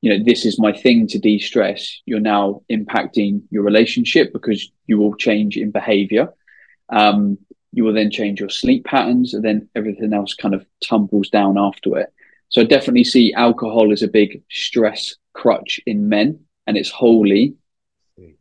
you 0.01 0.09
know, 0.09 0.23
this 0.23 0.45
is 0.45 0.57
my 0.57 0.71
thing 0.71 1.05
to 1.07 1.19
de 1.19 1.37
stress. 1.37 2.01
You're 2.05 2.19
now 2.19 2.61
impacting 2.71 3.43
your 3.51 3.63
relationship 3.63 4.33
because 4.33 4.71
you 4.87 4.97
will 4.97 5.15
change 5.15 5.57
in 5.57 5.71
behavior. 5.71 6.29
Um, 6.89 7.37
you 7.73 7.83
will 7.83 7.93
then 7.93 8.11
change 8.11 8.39
your 8.39 8.49
sleep 8.49 8.85
patterns, 8.85 9.33
and 9.33 9.43
then 9.43 9.69
everything 9.75 10.13
else 10.13 10.33
kind 10.33 10.55
of 10.55 10.65
tumbles 10.81 11.29
down 11.29 11.57
after 11.57 11.97
it. 11.97 12.13
So 12.49 12.61
I 12.61 12.65
definitely 12.65 13.03
see 13.03 13.33
alcohol 13.33 13.91
as 13.91 14.01
a 14.01 14.07
big 14.07 14.43
stress 14.49 15.15
crutch 15.33 15.81
in 15.85 16.07
men, 16.07 16.39
and 16.67 16.77
it's 16.77 16.89
wholly 16.89 17.55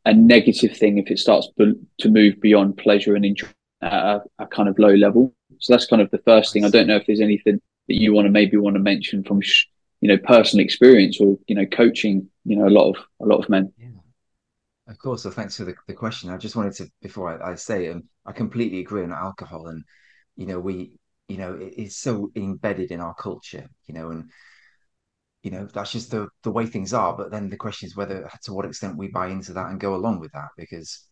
a 0.04 0.12
negative 0.12 0.76
thing 0.76 0.98
if 0.98 1.10
it 1.10 1.18
starts 1.18 1.48
to 1.58 2.08
move 2.08 2.40
beyond 2.40 2.76
pleasure 2.76 3.16
and 3.16 3.24
enjoyment 3.24 3.56
at 3.82 3.92
a, 3.92 4.22
a 4.38 4.46
kind 4.46 4.68
of 4.68 4.78
low 4.78 4.94
level. 4.94 5.34
So 5.58 5.72
that's 5.72 5.86
kind 5.86 6.02
of 6.02 6.10
the 6.10 6.18
first 6.18 6.52
thing. 6.52 6.64
I 6.64 6.70
don't 6.70 6.86
know 6.86 6.96
if 6.96 7.06
there's 7.06 7.20
anything 7.20 7.60
that 7.88 8.00
you 8.00 8.12
want 8.12 8.26
to 8.26 8.30
maybe 8.30 8.56
want 8.56 8.76
to 8.76 8.82
mention 8.82 9.24
from 9.24 9.42
you 10.00 10.08
know 10.08 10.18
personal 10.18 10.64
experience 10.64 11.20
or 11.20 11.36
you 11.46 11.54
know 11.54 11.66
coaching 11.66 12.28
you 12.44 12.56
know 12.56 12.66
a 12.66 12.70
lot 12.70 12.90
of 12.90 12.96
a 13.20 13.26
lot 13.26 13.42
of 13.42 13.48
men. 13.48 13.72
Yeah. 13.78 13.88
Of 14.88 14.98
course. 14.98 15.22
So 15.22 15.30
thanks 15.30 15.56
for 15.56 15.64
the, 15.64 15.74
the 15.86 15.94
question. 15.94 16.30
I 16.30 16.36
just 16.36 16.56
wanted 16.56 16.74
to 16.74 16.90
before 17.00 17.42
I, 17.42 17.52
I 17.52 17.54
say 17.54 17.88
um, 17.90 18.04
I 18.26 18.32
completely 18.32 18.80
agree 18.80 19.04
on 19.04 19.12
alcohol 19.12 19.68
and 19.68 19.84
you 20.36 20.46
know 20.46 20.58
we 20.58 20.98
you 21.28 21.36
know 21.36 21.54
it, 21.54 21.74
it's 21.76 21.96
so 21.96 22.30
embedded 22.36 22.90
in 22.90 23.00
our 23.00 23.14
culture 23.14 23.68
you 23.86 23.94
know 23.94 24.10
and 24.10 24.30
you 25.42 25.50
know 25.50 25.66
that's 25.66 25.92
just 25.92 26.10
the 26.10 26.28
the 26.42 26.50
way 26.50 26.66
things 26.66 26.92
are 26.92 27.16
but 27.16 27.30
then 27.30 27.48
the 27.48 27.56
question 27.56 27.86
is 27.86 27.96
whether 27.96 28.28
to 28.44 28.52
what 28.52 28.64
extent 28.64 28.96
we 28.96 29.08
buy 29.08 29.28
into 29.28 29.52
that 29.52 29.70
and 29.70 29.80
go 29.80 29.94
along 29.94 30.20
with 30.20 30.32
that 30.32 30.48
because 30.56 31.06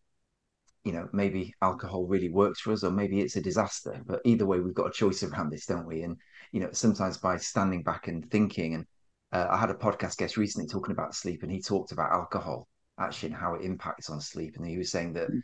you 0.84 0.92
know, 0.92 1.08
maybe 1.12 1.54
alcohol 1.60 2.06
really 2.06 2.30
works 2.30 2.60
for 2.60 2.72
us, 2.72 2.84
or 2.84 2.90
maybe 2.90 3.20
it's 3.20 3.36
a 3.36 3.42
disaster. 3.42 4.00
But 4.06 4.20
either 4.24 4.46
way, 4.46 4.60
we've 4.60 4.74
got 4.74 4.88
a 4.88 4.92
choice 4.92 5.22
around 5.22 5.50
this, 5.50 5.66
don't 5.66 5.86
we? 5.86 6.02
And 6.02 6.16
you 6.52 6.60
know, 6.60 6.70
sometimes 6.72 7.18
by 7.18 7.36
standing 7.36 7.82
back 7.82 8.08
and 8.08 8.28
thinking, 8.30 8.74
and 8.74 8.86
uh, 9.32 9.46
I 9.50 9.56
had 9.56 9.70
a 9.70 9.74
podcast 9.74 10.16
guest 10.16 10.36
recently 10.36 10.68
talking 10.68 10.92
about 10.92 11.14
sleep, 11.14 11.42
and 11.42 11.52
he 11.52 11.60
talked 11.60 11.92
about 11.92 12.12
alcohol 12.12 12.66
actually 12.98 13.30
and 13.30 13.38
how 13.38 13.54
it 13.54 13.64
impacts 13.64 14.10
on 14.10 14.20
sleep, 14.20 14.56
and 14.56 14.66
he 14.66 14.78
was 14.78 14.90
saying 14.90 15.12
that 15.14 15.30
mm. 15.30 15.40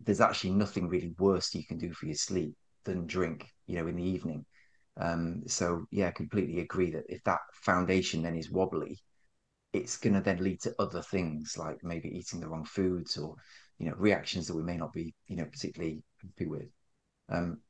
there's 0.00 0.20
actually 0.20 0.50
nothing 0.50 0.88
really 0.88 1.14
worse 1.18 1.54
you 1.54 1.66
can 1.66 1.78
do 1.78 1.92
for 1.92 2.06
your 2.06 2.14
sleep 2.14 2.54
than 2.84 3.06
drink, 3.06 3.46
you 3.66 3.76
know, 3.76 3.86
in 3.86 3.96
the 3.96 4.08
evening. 4.08 4.44
Um, 4.98 5.42
so 5.46 5.84
yeah, 5.90 6.08
I 6.08 6.12
completely 6.12 6.60
agree 6.60 6.90
that 6.92 7.04
if 7.08 7.22
that 7.24 7.40
foundation 7.52 8.22
then 8.22 8.36
is 8.36 8.50
wobbly, 8.50 8.98
it's 9.72 9.98
going 9.98 10.14
to 10.14 10.20
then 10.20 10.38
lead 10.38 10.60
to 10.62 10.74
other 10.78 11.02
things 11.02 11.56
like 11.58 11.82
maybe 11.82 12.08
eating 12.08 12.40
the 12.40 12.48
wrong 12.48 12.64
foods 12.64 13.18
or 13.18 13.34
you 13.78 13.88
know 13.88 13.94
reactions 13.96 14.46
that 14.46 14.56
we 14.56 14.62
may 14.62 14.76
not 14.76 14.92
be 14.92 15.14
you 15.28 15.36
know 15.36 15.44
particularly 15.44 16.02
happy 16.22 16.46
with. 16.48 16.68
Um 17.28 17.60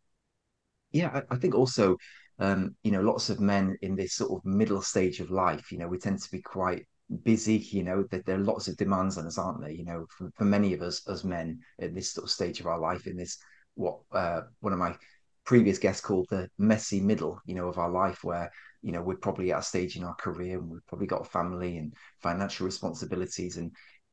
yeah 0.93 1.11
I, 1.31 1.35
I 1.35 1.37
think 1.37 1.55
also 1.55 1.97
um 2.39 2.77
you 2.83 2.91
know 2.91 3.01
lots 3.01 3.31
of 3.31 3.41
men 3.41 3.77
in 3.83 3.97
this 3.97 4.15
sort 4.15 4.33
of 4.33 4.45
middle 4.45 4.83
stage 4.83 5.21
of 5.21 5.31
life 5.31 5.73
you 5.73 5.79
know 5.79 5.89
we 5.89 5.99
tend 5.99 6.21
to 6.21 6.31
be 6.31 6.43
quite 6.43 6.87
busy 7.23 7.59
you 7.71 7.83
know 7.83 8.05
that 8.11 8.27
there 8.27 8.37
are 8.37 8.41
lots 8.45 8.69
of 8.69 8.77
demands 8.77 9.17
on 9.17 9.27
us 9.27 9.39
aren't 9.39 9.61
there? 9.61 9.71
You 9.71 9.85
know 9.85 10.07
for, 10.17 10.31
for 10.37 10.45
many 10.45 10.75
of 10.75 10.83
us 10.83 11.07
as 11.09 11.25
men 11.25 11.61
at 11.81 11.95
this 11.95 12.13
sort 12.13 12.25
of 12.25 12.31
stage 12.31 12.61
of 12.61 12.67
our 12.67 12.79
life 12.79 13.07
in 13.07 13.17
this 13.17 13.39
what 13.75 13.99
uh 14.13 14.43
one 14.61 14.73
of 14.73 14.79
my 14.79 14.97
previous 15.45 15.79
guests 15.79 16.01
called 16.01 16.27
the 16.31 16.49
messy 16.59 17.01
middle 17.01 17.41
you 17.47 17.55
know 17.55 17.69
of 17.69 17.79
our 17.79 17.91
life 17.91 18.25
where 18.25 18.51
you 18.83 18.93
know 18.93 19.01
we're 19.01 19.17
probably 19.17 19.53
at 19.53 19.61
a 19.61 19.63
stage 19.63 19.97
in 19.97 20.05
our 20.05 20.15
career 20.17 20.59
and 20.59 20.69
we've 20.69 20.87
probably 20.87 21.07
got 21.07 21.23
a 21.23 21.31
family 21.31 21.79
and 21.79 21.95
financial 22.21 22.67
responsibilities 22.67 23.57
and 23.57 23.71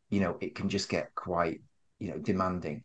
you 0.09 0.19
know 0.19 0.37
it 0.41 0.53
can 0.53 0.69
just 0.69 0.89
get 0.89 1.13
quite 1.15 1.59
you 2.03 2.11
know 2.11 2.17
demanding 2.19 2.83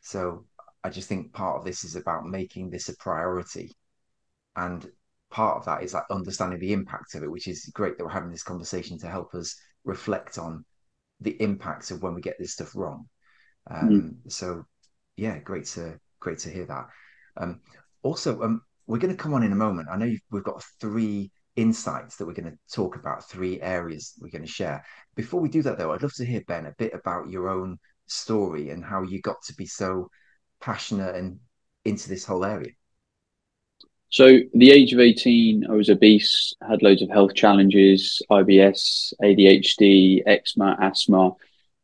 so 0.00 0.44
i 0.84 0.90
just 0.90 1.08
think 1.08 1.32
part 1.32 1.58
of 1.58 1.64
this 1.64 1.84
is 1.84 1.96
about 1.96 2.26
making 2.26 2.70
this 2.70 2.88
a 2.88 2.96
priority 2.96 3.72
and 4.56 4.90
part 5.30 5.56
of 5.56 5.64
that 5.64 5.82
is 5.82 5.94
like 5.94 6.04
understanding 6.10 6.58
the 6.58 6.72
impact 6.72 7.14
of 7.14 7.22
it, 7.22 7.30
which 7.30 7.48
is 7.48 7.70
great 7.72 7.96
that 7.96 8.04
we're 8.04 8.10
having 8.10 8.30
this 8.30 8.42
conversation 8.42 8.98
to 8.98 9.08
help 9.08 9.34
us 9.34 9.56
reflect 9.84 10.38
on 10.38 10.64
the 11.20 11.40
impacts 11.42 11.90
of 11.90 12.02
when 12.02 12.14
we 12.14 12.20
get 12.20 12.36
this 12.38 12.52
stuff 12.52 12.74
wrong. 12.74 13.06
Um, 13.70 13.88
mm. 14.24 14.32
So, 14.32 14.64
yeah, 15.16 15.38
great 15.38 15.66
to 15.66 15.98
great 16.18 16.38
to 16.40 16.50
hear 16.50 16.66
that. 16.66 16.86
Um, 17.36 17.60
also, 18.02 18.42
um, 18.42 18.62
we're 18.86 18.98
going 18.98 19.16
to 19.16 19.22
come 19.22 19.34
on 19.34 19.42
in 19.42 19.52
a 19.52 19.56
moment. 19.56 19.88
I 19.90 19.96
know 19.96 20.12
we've 20.30 20.42
got 20.42 20.64
three 20.80 21.30
insights 21.56 22.16
that 22.16 22.26
we're 22.26 22.34
going 22.34 22.50
to 22.50 22.74
talk 22.74 22.96
about, 22.96 23.28
three 23.28 23.60
areas 23.60 24.14
we're 24.20 24.30
going 24.30 24.44
to 24.44 24.50
share. 24.50 24.84
Before 25.14 25.40
we 25.40 25.48
do 25.48 25.62
that, 25.62 25.78
though, 25.78 25.92
I'd 25.92 26.02
love 26.02 26.14
to 26.14 26.24
hear 26.24 26.42
Ben 26.46 26.66
a 26.66 26.74
bit 26.78 26.94
about 26.94 27.28
your 27.28 27.48
own 27.48 27.78
story 28.10 28.70
and 28.70 28.84
how 28.84 29.02
you 29.02 29.20
got 29.20 29.42
to 29.44 29.54
be 29.54 29.66
so 29.66 30.10
passionate 30.60 31.14
and 31.14 31.38
into 31.84 32.08
this 32.08 32.24
whole 32.24 32.44
area. 32.44 32.72
So, 34.12 34.40
the 34.54 34.72
age 34.72 34.92
of 34.92 34.98
18, 34.98 35.66
I 35.70 35.72
was 35.72 35.88
obese, 35.88 36.54
had 36.68 36.82
loads 36.82 37.00
of 37.00 37.10
health 37.10 37.34
challenges, 37.34 38.20
IBS, 38.28 39.14
ADHD, 39.22 40.22
eczema, 40.26 40.76
asthma. 40.80 41.30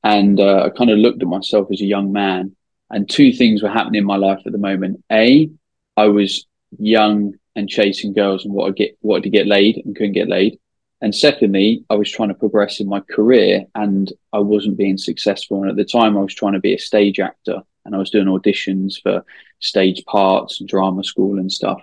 And 0.02 0.40
uh, 0.40 0.64
I 0.64 0.70
kind 0.70 0.90
of 0.90 0.98
looked 0.98 1.22
at 1.22 1.28
myself 1.28 1.68
as 1.70 1.80
a 1.80 1.86
young 1.86 2.12
man. 2.12 2.56
And 2.90 3.08
two 3.08 3.32
things 3.32 3.62
were 3.62 3.68
happening 3.68 4.00
in 4.00 4.06
my 4.06 4.16
life 4.16 4.40
at 4.44 4.52
the 4.52 4.58
moment. 4.58 5.04
A, 5.10 5.50
I 5.96 6.06
was 6.06 6.46
young 6.78 7.34
and 7.54 7.68
chasing 7.68 8.12
girls 8.12 8.44
and 8.44 8.52
what 8.52 8.68
I 8.68 8.72
get, 8.72 8.98
wanted 9.02 9.24
to 9.24 9.30
get 9.30 9.46
laid 9.46 9.76
and 9.84 9.94
couldn't 9.94 10.12
get 10.12 10.28
laid. 10.28 10.58
And 11.02 11.14
secondly, 11.14 11.84
I 11.90 11.94
was 11.94 12.10
trying 12.10 12.30
to 12.30 12.34
progress 12.34 12.80
in 12.80 12.88
my 12.88 13.00
career 13.00 13.66
and 13.74 14.10
I 14.32 14.38
wasn't 14.38 14.78
being 14.78 14.96
successful. 14.96 15.60
And 15.60 15.70
at 15.70 15.76
the 15.76 15.84
time, 15.84 16.16
I 16.16 16.22
was 16.22 16.34
trying 16.34 16.54
to 16.54 16.60
be 16.60 16.74
a 16.74 16.78
stage 16.78 17.20
actor 17.20 17.62
and 17.84 17.94
I 17.94 17.98
was 17.98 18.10
doing 18.10 18.26
auditions 18.26 19.00
for 19.02 19.24
stage 19.60 20.04
parts 20.06 20.60
and 20.60 20.68
drama 20.68 21.04
school 21.04 21.38
and 21.38 21.52
stuff. 21.52 21.82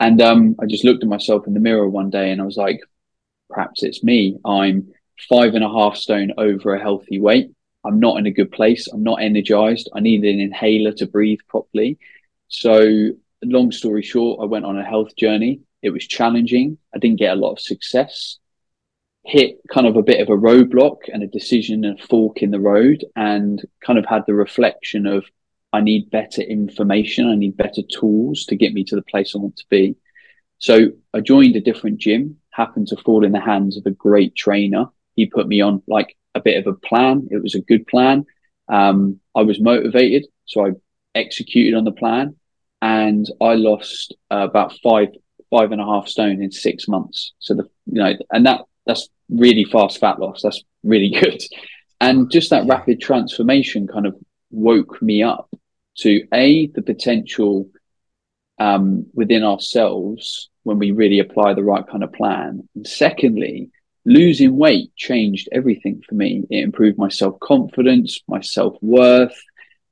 And 0.00 0.20
um, 0.20 0.56
I 0.60 0.66
just 0.66 0.84
looked 0.84 1.02
at 1.02 1.08
myself 1.08 1.46
in 1.46 1.54
the 1.54 1.60
mirror 1.60 1.88
one 1.88 2.10
day 2.10 2.30
and 2.30 2.40
I 2.40 2.44
was 2.44 2.56
like, 2.56 2.80
perhaps 3.48 3.82
it's 3.82 4.02
me. 4.02 4.38
I'm 4.44 4.92
five 5.28 5.54
and 5.54 5.64
a 5.64 5.68
half 5.68 5.96
stone 5.96 6.32
over 6.36 6.74
a 6.74 6.82
healthy 6.82 7.20
weight. 7.20 7.50
I'm 7.84 8.00
not 8.00 8.18
in 8.18 8.26
a 8.26 8.30
good 8.30 8.52
place. 8.52 8.88
I'm 8.88 9.02
not 9.02 9.22
energized. 9.22 9.88
I 9.94 10.00
need 10.00 10.24
an 10.24 10.40
inhaler 10.40 10.92
to 10.92 11.06
breathe 11.06 11.40
properly. 11.48 11.98
So, 12.48 13.10
long 13.42 13.72
story 13.72 14.02
short, 14.02 14.40
I 14.42 14.46
went 14.46 14.64
on 14.64 14.78
a 14.78 14.84
health 14.84 15.16
journey. 15.16 15.60
It 15.82 15.90
was 15.90 16.06
challenging. 16.06 16.78
I 16.94 16.98
didn't 16.98 17.18
get 17.18 17.36
a 17.36 17.40
lot 17.40 17.52
of 17.52 17.60
success. 17.60 18.38
Hit 19.24 19.58
kind 19.72 19.86
of 19.86 19.96
a 19.96 20.02
bit 20.02 20.20
of 20.20 20.28
a 20.28 20.40
roadblock 20.40 21.00
and 21.12 21.22
a 21.22 21.26
decision 21.26 21.84
and 21.84 21.98
a 21.98 22.06
fork 22.06 22.42
in 22.42 22.50
the 22.50 22.60
road, 22.60 23.04
and 23.16 23.62
kind 23.84 23.98
of 23.98 24.06
had 24.06 24.24
the 24.26 24.34
reflection 24.34 25.06
of 25.06 25.24
I 25.72 25.80
need 25.80 26.10
better 26.10 26.42
information. 26.42 27.28
I 27.28 27.34
need 27.34 27.56
better 27.56 27.82
tools 27.82 28.44
to 28.46 28.56
get 28.56 28.72
me 28.72 28.84
to 28.84 28.96
the 28.96 29.02
place 29.02 29.34
I 29.34 29.38
want 29.38 29.56
to 29.58 29.66
be. 29.68 29.96
So 30.58 30.88
I 31.14 31.20
joined 31.20 31.56
a 31.56 31.60
different 31.60 31.98
gym, 31.98 32.38
happened 32.50 32.88
to 32.88 32.96
fall 32.96 33.24
in 33.24 33.32
the 33.32 33.40
hands 33.40 33.76
of 33.76 33.86
a 33.86 33.90
great 33.90 34.34
trainer. 34.34 34.86
He 35.14 35.26
put 35.26 35.46
me 35.46 35.60
on 35.60 35.82
like 35.86 36.16
a 36.34 36.40
bit 36.40 36.58
of 36.58 36.66
a 36.66 36.78
plan. 36.78 37.28
It 37.30 37.42
was 37.42 37.54
a 37.54 37.60
good 37.60 37.86
plan. 37.86 38.24
Um, 38.68 39.20
I 39.34 39.42
was 39.42 39.60
motivated, 39.60 40.26
so 40.44 40.66
I 40.66 40.70
executed 41.14 41.76
on 41.76 41.84
the 41.84 41.92
plan, 41.92 42.36
and 42.82 43.26
I 43.40 43.54
lost 43.54 44.14
uh, 44.30 44.46
about 44.50 44.76
five 44.82 45.08
five 45.50 45.72
and 45.72 45.80
a 45.80 45.84
half 45.84 46.08
stone 46.08 46.42
in 46.42 46.50
six 46.50 46.88
months. 46.88 47.32
So 47.38 47.54
the 47.54 47.64
you 47.86 48.02
know, 48.02 48.14
and 48.30 48.46
that 48.46 48.62
that's 48.88 49.08
really 49.28 49.64
fast 49.64 50.00
fat 50.00 50.18
loss. 50.18 50.42
That's 50.42 50.64
really 50.82 51.10
good, 51.10 51.40
and 52.00 52.28
just 52.30 52.50
that 52.50 52.66
rapid 52.66 53.00
transformation 53.00 53.86
kind 53.86 54.06
of 54.06 54.16
woke 54.50 55.00
me 55.00 55.22
up 55.22 55.48
to 55.98 56.26
a 56.32 56.66
the 56.68 56.82
potential 56.82 57.68
um, 58.58 59.06
within 59.14 59.44
ourselves 59.44 60.48
when 60.64 60.78
we 60.78 60.90
really 60.90 61.20
apply 61.20 61.54
the 61.54 61.62
right 61.62 61.86
kind 61.86 62.02
of 62.02 62.12
plan, 62.12 62.68
and 62.74 62.86
secondly, 62.86 63.70
losing 64.04 64.56
weight 64.56 64.90
changed 64.96 65.48
everything 65.52 66.02
for 66.08 66.14
me. 66.14 66.44
It 66.50 66.62
improved 66.62 66.98
my 66.98 67.08
self 67.08 67.38
confidence, 67.40 68.20
my 68.26 68.40
self 68.40 68.76
worth. 68.82 69.38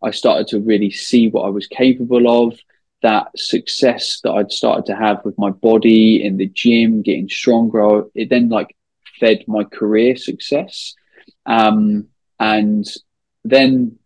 I 0.02 0.10
started 0.10 0.48
to 0.48 0.60
really 0.60 0.90
see 0.90 1.28
what 1.28 1.42
I 1.42 1.50
was 1.50 1.66
capable 1.66 2.46
of. 2.46 2.58
That 3.02 3.28
success 3.36 4.20
that 4.24 4.32
I'd 4.32 4.50
started 4.50 4.86
to 4.86 4.96
have 4.96 5.24
with 5.24 5.38
my 5.38 5.50
body 5.50 6.24
in 6.24 6.38
the 6.38 6.46
gym, 6.46 7.02
getting 7.02 7.28
stronger, 7.28 8.04
it 8.14 8.30
then 8.30 8.48
like 8.48 8.74
fed 9.18 9.44
my 9.46 9.64
career 9.64 10.16
success. 10.16 10.94
Um, 11.46 12.08
and 12.38 12.86
then 13.44 13.98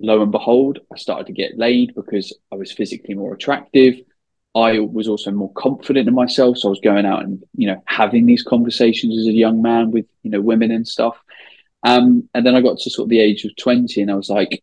lo 0.00 0.22
and 0.22 0.32
behold, 0.32 0.80
I 0.92 0.96
started 0.96 1.26
to 1.26 1.32
get 1.32 1.58
laid 1.58 1.94
because 1.94 2.36
I 2.52 2.56
was 2.56 2.72
physically 2.72 3.14
more 3.14 3.34
attractive. 3.34 4.00
I 4.54 4.80
was 4.80 5.06
also 5.06 5.30
more 5.30 5.52
confident 5.52 6.08
in 6.08 6.14
myself. 6.14 6.58
So 6.58 6.68
I 6.68 6.70
was 6.70 6.80
going 6.80 7.06
out 7.06 7.22
and, 7.22 7.42
you 7.54 7.68
know, 7.68 7.82
having 7.86 8.26
these 8.26 8.42
conversations 8.42 9.16
as 9.18 9.26
a 9.26 9.32
young 9.32 9.62
man 9.62 9.90
with, 9.90 10.06
you 10.22 10.30
know, 10.30 10.40
women 10.40 10.70
and 10.70 10.86
stuff. 10.86 11.16
Um, 11.84 12.28
and 12.34 12.44
then 12.44 12.56
I 12.56 12.60
got 12.60 12.78
to 12.78 12.90
sort 12.90 13.06
of 13.06 13.10
the 13.10 13.20
age 13.20 13.44
of 13.44 13.56
20 13.56 14.02
and 14.02 14.10
I 14.10 14.14
was 14.14 14.28
like, 14.28 14.50
do 14.50 14.58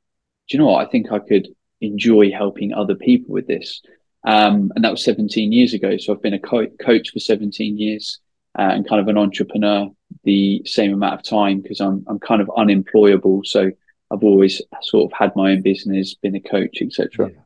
you 0.50 0.60
know 0.60 0.68
what? 0.68 0.86
I 0.86 0.90
think 0.90 1.12
I 1.12 1.20
could 1.20 1.48
enjoy 1.82 2.32
helping 2.32 2.74
other 2.74 2.96
people 2.96 3.34
with 3.34 3.48
this. 3.48 3.82
Um, 4.26 4.72
and 4.76 4.84
that 4.84 4.92
was 4.92 5.04
17 5.04 5.52
years 5.52 5.74
ago. 5.74 5.98
So 5.98 6.14
I've 6.14 6.22
been 6.22 6.34
a 6.34 6.40
co- 6.40 6.68
coach 6.82 7.12
for 7.12 7.20
17 7.20 7.78
years 7.78 8.20
and 8.58 8.88
kind 8.88 9.02
of 9.02 9.08
an 9.08 9.18
entrepreneur 9.18 9.88
the 10.24 10.62
same 10.66 10.94
amount 10.94 11.14
of 11.14 11.24
time 11.24 11.62
because 11.62 11.80
I'm, 11.80 12.04
I'm 12.08 12.20
kind 12.20 12.42
of 12.42 12.50
unemployable. 12.58 13.42
So 13.44 13.72
I've 14.12 14.24
always 14.24 14.62
sort 14.82 15.12
of 15.12 15.18
had 15.18 15.36
my 15.36 15.52
own 15.52 15.62
business, 15.62 16.16
been 16.16 16.36
a 16.36 16.42
coach, 16.42 16.78
etc. 16.82 17.30
Yeah. 17.32 17.42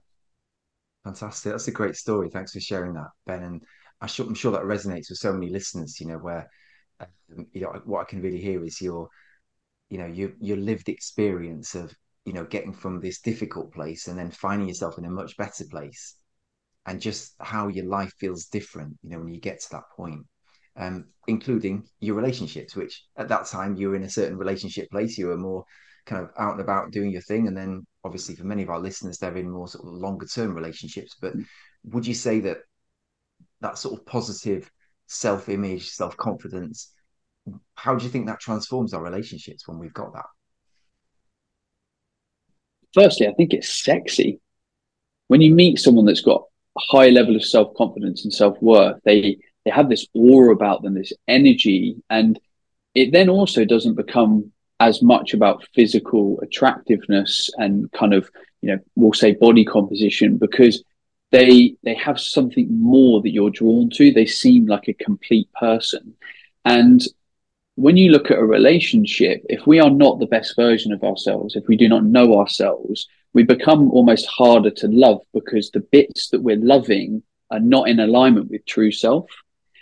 Fantastic. 1.03 1.51
That's 1.51 1.67
a 1.67 1.71
great 1.71 1.95
story. 1.95 2.29
Thanks 2.29 2.53
for 2.53 2.59
sharing 2.59 2.93
that, 2.93 3.09
Ben. 3.25 3.43
And 3.43 3.61
I'm 3.99 4.07
sure, 4.07 4.25
I'm 4.25 4.35
sure 4.35 4.51
that 4.51 4.61
resonates 4.61 5.09
with 5.09 5.17
so 5.17 5.33
many 5.33 5.49
listeners. 5.49 5.99
You 5.99 6.07
know, 6.07 6.17
where 6.17 6.49
um, 6.99 7.47
you 7.51 7.61
know 7.61 7.81
what 7.85 8.01
I 8.01 8.03
can 8.05 8.21
really 8.21 8.39
hear 8.39 8.63
is 8.63 8.79
your, 8.79 9.09
you 9.89 9.97
know, 9.97 10.05
your 10.05 10.31
your 10.39 10.57
lived 10.57 10.89
experience 10.89 11.73
of 11.73 11.91
you 12.25 12.33
know 12.33 12.45
getting 12.45 12.73
from 12.73 12.99
this 12.99 13.19
difficult 13.19 13.73
place 13.73 14.07
and 14.07 14.17
then 14.17 14.29
finding 14.29 14.67
yourself 14.67 14.99
in 14.99 15.05
a 15.05 15.09
much 15.09 15.35
better 15.37 15.65
place, 15.65 16.15
and 16.85 17.01
just 17.01 17.33
how 17.39 17.67
your 17.67 17.85
life 17.85 18.13
feels 18.19 18.45
different. 18.45 18.95
You 19.01 19.09
know, 19.09 19.19
when 19.19 19.33
you 19.33 19.41
get 19.41 19.61
to 19.61 19.69
that 19.71 19.89
point. 19.95 20.25
Um, 20.77 21.05
including 21.27 21.87
your 21.99 22.15
relationships, 22.15 22.75
which 22.75 23.03
at 23.17 23.27
that 23.29 23.45
time 23.45 23.75
you 23.75 23.89
were 23.89 23.95
in 23.95 24.03
a 24.03 24.09
certain 24.09 24.37
relationship 24.37 24.89
place, 24.89 25.17
you 25.17 25.27
were 25.27 25.37
more 25.37 25.63
kind 26.05 26.23
of 26.23 26.31
out 26.37 26.53
and 26.53 26.61
about 26.61 26.91
doing 26.91 27.11
your 27.11 27.21
thing, 27.21 27.47
and 27.47 27.55
then 27.55 27.85
obviously 28.03 28.35
for 28.35 28.45
many 28.45 28.63
of 28.63 28.69
our 28.69 28.79
listeners, 28.79 29.17
they're 29.17 29.37
in 29.37 29.49
more 29.49 29.67
sort 29.67 29.85
of 29.85 29.93
longer 29.93 30.25
term 30.25 30.53
relationships. 30.53 31.15
But 31.21 31.33
would 31.85 32.07
you 32.07 32.13
say 32.13 32.39
that 32.41 32.57
that 33.61 33.77
sort 33.77 33.99
of 33.99 34.05
positive 34.05 34.69
self 35.07 35.49
image, 35.49 35.89
self 35.89 36.17
confidence, 36.17 36.91
how 37.75 37.95
do 37.95 38.03
you 38.03 38.11
think 38.11 38.27
that 38.27 38.39
transforms 38.39 38.93
our 38.93 39.03
relationships 39.03 39.67
when 39.67 39.79
we've 39.79 39.93
got 39.93 40.13
that? 40.13 40.25
Firstly, 42.93 43.27
I 43.27 43.33
think 43.33 43.53
it's 43.53 43.83
sexy. 43.83 44.41
When 45.27 45.41
you 45.41 45.53
meet 45.53 45.79
someone 45.79 46.05
that's 46.05 46.21
got 46.21 46.43
a 46.77 46.81
high 46.91 47.09
level 47.09 47.35
of 47.35 47.45
self 47.45 47.73
confidence 47.75 48.23
and 48.23 48.33
self 48.33 48.57
worth, 48.61 48.99
they 49.05 49.37
they 49.65 49.71
have 49.71 49.89
this 49.89 50.07
aura 50.13 50.53
about 50.53 50.81
them, 50.81 50.95
this 50.95 51.13
energy, 51.27 51.95
and 52.09 52.39
it 52.95 53.11
then 53.11 53.29
also 53.29 53.65
doesn't 53.65 53.95
become 53.95 54.51
as 54.79 55.01
much 55.01 55.33
about 55.33 55.67
physical 55.75 56.39
attractiveness 56.41 57.51
and 57.57 57.91
kind 57.91 58.13
of 58.13 58.29
you 58.61 58.69
know 58.69 58.79
we'll 58.95 59.13
say 59.13 59.33
body 59.33 59.63
composition 59.63 60.37
because 60.37 60.83
they 61.29 61.75
they 61.83 61.93
have 61.95 62.19
something 62.19 62.67
more 62.81 63.21
that 63.21 63.31
you're 63.31 63.51
drawn 63.51 63.89
to. 63.91 64.11
They 64.11 64.25
seem 64.25 64.65
like 64.65 64.87
a 64.87 64.93
complete 64.93 65.49
person. 65.53 66.15
And 66.65 67.01
when 67.75 67.95
you 67.95 68.11
look 68.11 68.29
at 68.29 68.37
a 68.37 68.45
relationship 68.45 69.43
if 69.49 69.65
we 69.65 69.79
are 69.79 69.89
not 69.89 70.19
the 70.19 70.25
best 70.25 70.55
version 70.55 70.91
of 70.91 71.03
ourselves 71.03 71.55
if 71.55 71.65
we 71.67 71.77
do 71.77 71.87
not 71.87 72.03
know 72.03 72.37
ourselves 72.37 73.07
we 73.33 73.43
become 73.43 73.89
almost 73.91 74.27
harder 74.27 74.69
to 74.69 74.87
love 74.87 75.21
because 75.33 75.71
the 75.71 75.79
bits 75.79 76.29
that 76.29 76.41
we're 76.41 76.57
loving 76.57 77.23
are 77.49 77.59
not 77.59 77.87
in 77.87 77.99
alignment 77.99 78.49
with 78.51 78.65
true 78.65 78.91
self 78.91 79.25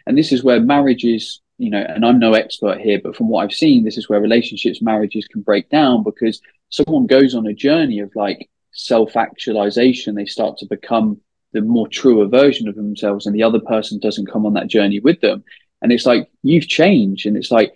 and 0.05 0.17
this 0.17 0.31
is 0.31 0.43
where 0.43 0.59
marriages 0.59 1.41
you 1.59 1.69
know, 1.69 1.85
and 1.87 2.05
I'm 2.05 2.19
no 2.19 2.33
expert 2.33 2.79
here, 2.79 3.01
but 3.03 3.17
from 3.17 3.27
what 3.27 3.43
I've 3.43 3.53
seen, 3.53 3.83
this 3.83 3.97
is 3.97 4.07
where 4.07 4.21
relationships, 4.21 4.81
marriages 4.81 5.27
can 5.27 5.41
break 5.41 5.69
down 5.69 6.03
because 6.03 6.41
someone 6.69 7.05
goes 7.05 7.35
on 7.35 7.45
a 7.45 7.53
journey 7.53 7.99
of 7.99 8.15
like 8.15 8.49
self 8.71 9.17
actualization. 9.17 10.15
They 10.15 10.25
start 10.25 10.57
to 10.59 10.65
become 10.65 11.19
the 11.51 11.61
more 11.61 11.87
truer 11.87 12.27
version 12.27 12.69
of 12.69 12.75
themselves, 12.75 13.25
and 13.25 13.35
the 13.35 13.43
other 13.43 13.59
person 13.59 13.99
doesn't 13.99 14.31
come 14.31 14.45
on 14.45 14.53
that 14.53 14.67
journey 14.67 15.01
with 15.01 15.19
them. 15.19 15.43
And 15.81 15.91
it's 15.91 16.05
like, 16.05 16.29
you've 16.43 16.67
changed. 16.67 17.25
And 17.25 17.35
it's 17.35 17.51
like, 17.51 17.73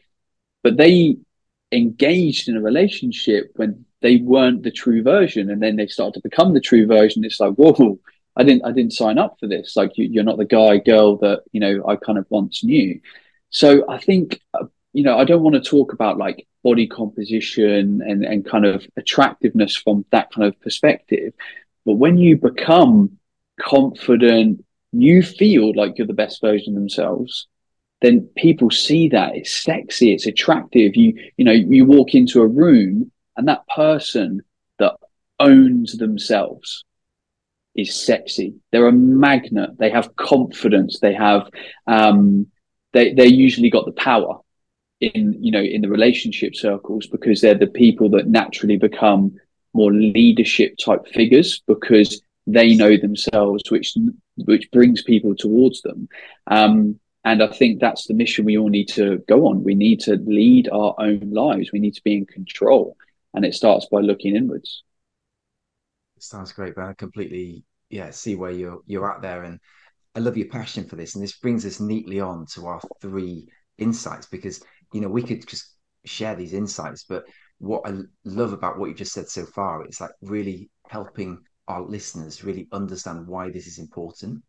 but 0.64 0.78
they 0.78 1.18
engaged 1.74 2.48
in 2.48 2.56
a 2.56 2.62
relationship 2.62 3.52
when 3.56 3.86
they 4.02 4.18
weren't 4.18 4.64
the 4.64 4.72
true 4.72 5.04
version. 5.04 5.50
And 5.50 5.62
then 5.62 5.76
they 5.76 5.88
start 5.88 6.14
to 6.14 6.22
become 6.22 6.54
the 6.54 6.62
true 6.62 6.86
version. 6.86 7.26
It's 7.26 7.40
like, 7.40 7.54
whoa, 7.56 8.00
I 8.36 8.44
didn't, 8.44 8.66
I 8.66 8.72
didn't 8.72 8.94
sign 8.94 9.18
up 9.18 9.38
for 9.40 9.48
this. 9.48 9.76
Like 9.76 9.98
you, 9.98 10.08
you're 10.12 10.24
not 10.24 10.38
the 10.38 10.46
guy, 10.46 10.78
girl 10.78 11.18
that, 11.18 11.44
you 11.52 11.60
know, 11.60 11.84
I 11.88 11.96
kind 11.96 12.18
of 12.18 12.26
once 12.30 12.64
knew. 12.64 13.00
So 13.50 13.90
I 13.90 14.00
think, 14.00 14.42
uh, 14.54 14.66
you 14.94 15.04
know, 15.04 15.18
I 15.18 15.26
don't 15.26 15.44
want 15.44 15.56
to 15.56 15.70
talk 15.70 15.94
about 15.94 16.18
like 16.18 16.48
body 16.64 16.88
composition 16.88 18.02
and, 18.02 18.24
and 18.24 18.46
kind 18.46 18.66
of 18.66 18.86
attractiveness 18.98 19.76
from 19.76 20.06
that 20.12 20.32
kind 20.32 20.48
of 20.48 20.60
perspective. 20.62 21.34
But 21.86 21.94
when 21.94 22.18
you 22.18 22.38
become 22.38 23.18
confident, 23.60 24.64
you 24.92 25.22
feel 25.24 25.74
like 25.76 25.98
you're 25.98 26.08
the 26.08 26.14
best 26.14 26.42
version 26.42 26.76
of 26.76 26.80
themselves, 26.80 27.48
then 28.02 28.30
people 28.36 28.70
see 28.70 29.10
that 29.10 29.36
it's 29.36 29.64
sexy, 29.64 30.14
it's 30.14 30.28
attractive. 30.28 30.96
You 30.96 31.18
you 31.38 31.46
know 31.46 31.52
you 31.52 31.86
walk 31.86 32.14
into 32.14 32.42
a 32.42 32.48
room 32.48 33.12
and 33.36 33.48
that 33.48 33.68
person 33.68 34.42
that 34.80 34.96
owns 35.40 35.98
themselves 35.98 36.84
is 37.76 37.96
sexy. 37.96 38.56
They're 38.72 38.88
a 38.88 38.92
magnet. 38.92 39.72
They 39.78 39.90
have 39.90 40.16
confidence. 40.16 41.00
They 41.00 41.14
have 41.14 41.50
um, 41.88 42.48
they 42.94 43.14
they 43.14 43.28
usually 43.28 43.70
got 43.70 43.86
the 43.86 43.92
power 43.94 44.40
in 45.02 45.36
you 45.44 45.52
know 45.52 45.62
in 45.62 45.82
the 45.82 45.90
relationship 45.90 46.56
circles 46.56 47.08
because 47.08 47.42
they're 47.42 47.56
the 47.56 47.68
people 47.68 48.10
that 48.10 48.28
naturally 48.28 48.78
become 48.78 49.36
more 49.74 49.92
leadership 49.92 50.76
type 50.78 51.06
figures 51.08 51.62
because 51.68 52.22
they 52.48 52.76
know 52.76 52.96
themselves 52.96 53.64
which 53.70 53.96
which 54.46 54.70
brings 54.72 55.02
people 55.02 55.36
towards 55.36 55.82
them 55.82 56.08
um, 56.48 57.00
and 57.26 57.42
i 57.42 57.48
think 57.48 57.80
that's 57.80 58.08
the 58.08 58.14
mission 58.14 58.46
we 58.46 58.58
all 58.58 58.70
need 58.70 58.88
to 58.88 59.18
go 59.28 59.48
on 59.48 59.64
we 59.64 59.76
need 59.76 60.00
to 60.00 60.16
lead 60.26 60.70
our 60.70 60.94
own 61.00 61.32
lives 61.32 61.72
we 61.72 61.80
need 61.80 61.96
to 61.96 62.04
be 62.04 62.16
in 62.16 62.26
control 62.26 62.96
and 63.34 63.44
it 63.46 63.54
starts 63.54 63.88
by 63.88 64.00
looking 64.00 64.36
inwards 64.36 64.84
sounds 66.24 66.52
great 66.52 66.76
but 66.76 66.86
i 66.86 66.94
completely 66.94 67.64
yeah 67.90 68.10
see 68.10 68.36
where 68.36 68.52
you're 68.52 68.80
you're 68.86 69.12
at 69.12 69.22
there 69.22 69.44
and 69.44 69.60
i 70.16 70.20
love 70.20 70.38
your 70.38 70.48
passion 70.48 70.86
for 70.86 70.96
this 70.96 71.16
and 71.16 71.24
this 71.24 71.38
brings 71.38 71.66
us 71.66 71.80
neatly 71.80 72.20
on 72.20 72.46
to 72.46 72.66
our 72.68 72.82
three 73.02 73.48
insights 73.78 74.28
because 74.28 74.64
you 74.94 75.02
know, 75.02 75.10
we 75.10 75.24
could 75.24 75.46
just 75.46 75.76
share 76.06 76.36
these 76.36 76.54
insights, 76.54 77.04
but 77.04 77.26
what 77.58 77.82
I 77.86 77.98
love 78.24 78.54
about 78.54 78.78
what 78.78 78.90
you 78.90 78.96
just 78.96 79.14
said 79.14 79.28
so 79.28 79.46
far, 79.46 79.84
it's 79.84 80.00
like 80.00 80.12
really 80.22 80.70
helping 80.88 81.40
our 81.68 81.82
listeners 81.82 82.44
really 82.44 82.68
understand 82.72 83.28
why 83.28 83.50
this 83.50 83.68
is 83.68 83.80
important. 83.80 84.44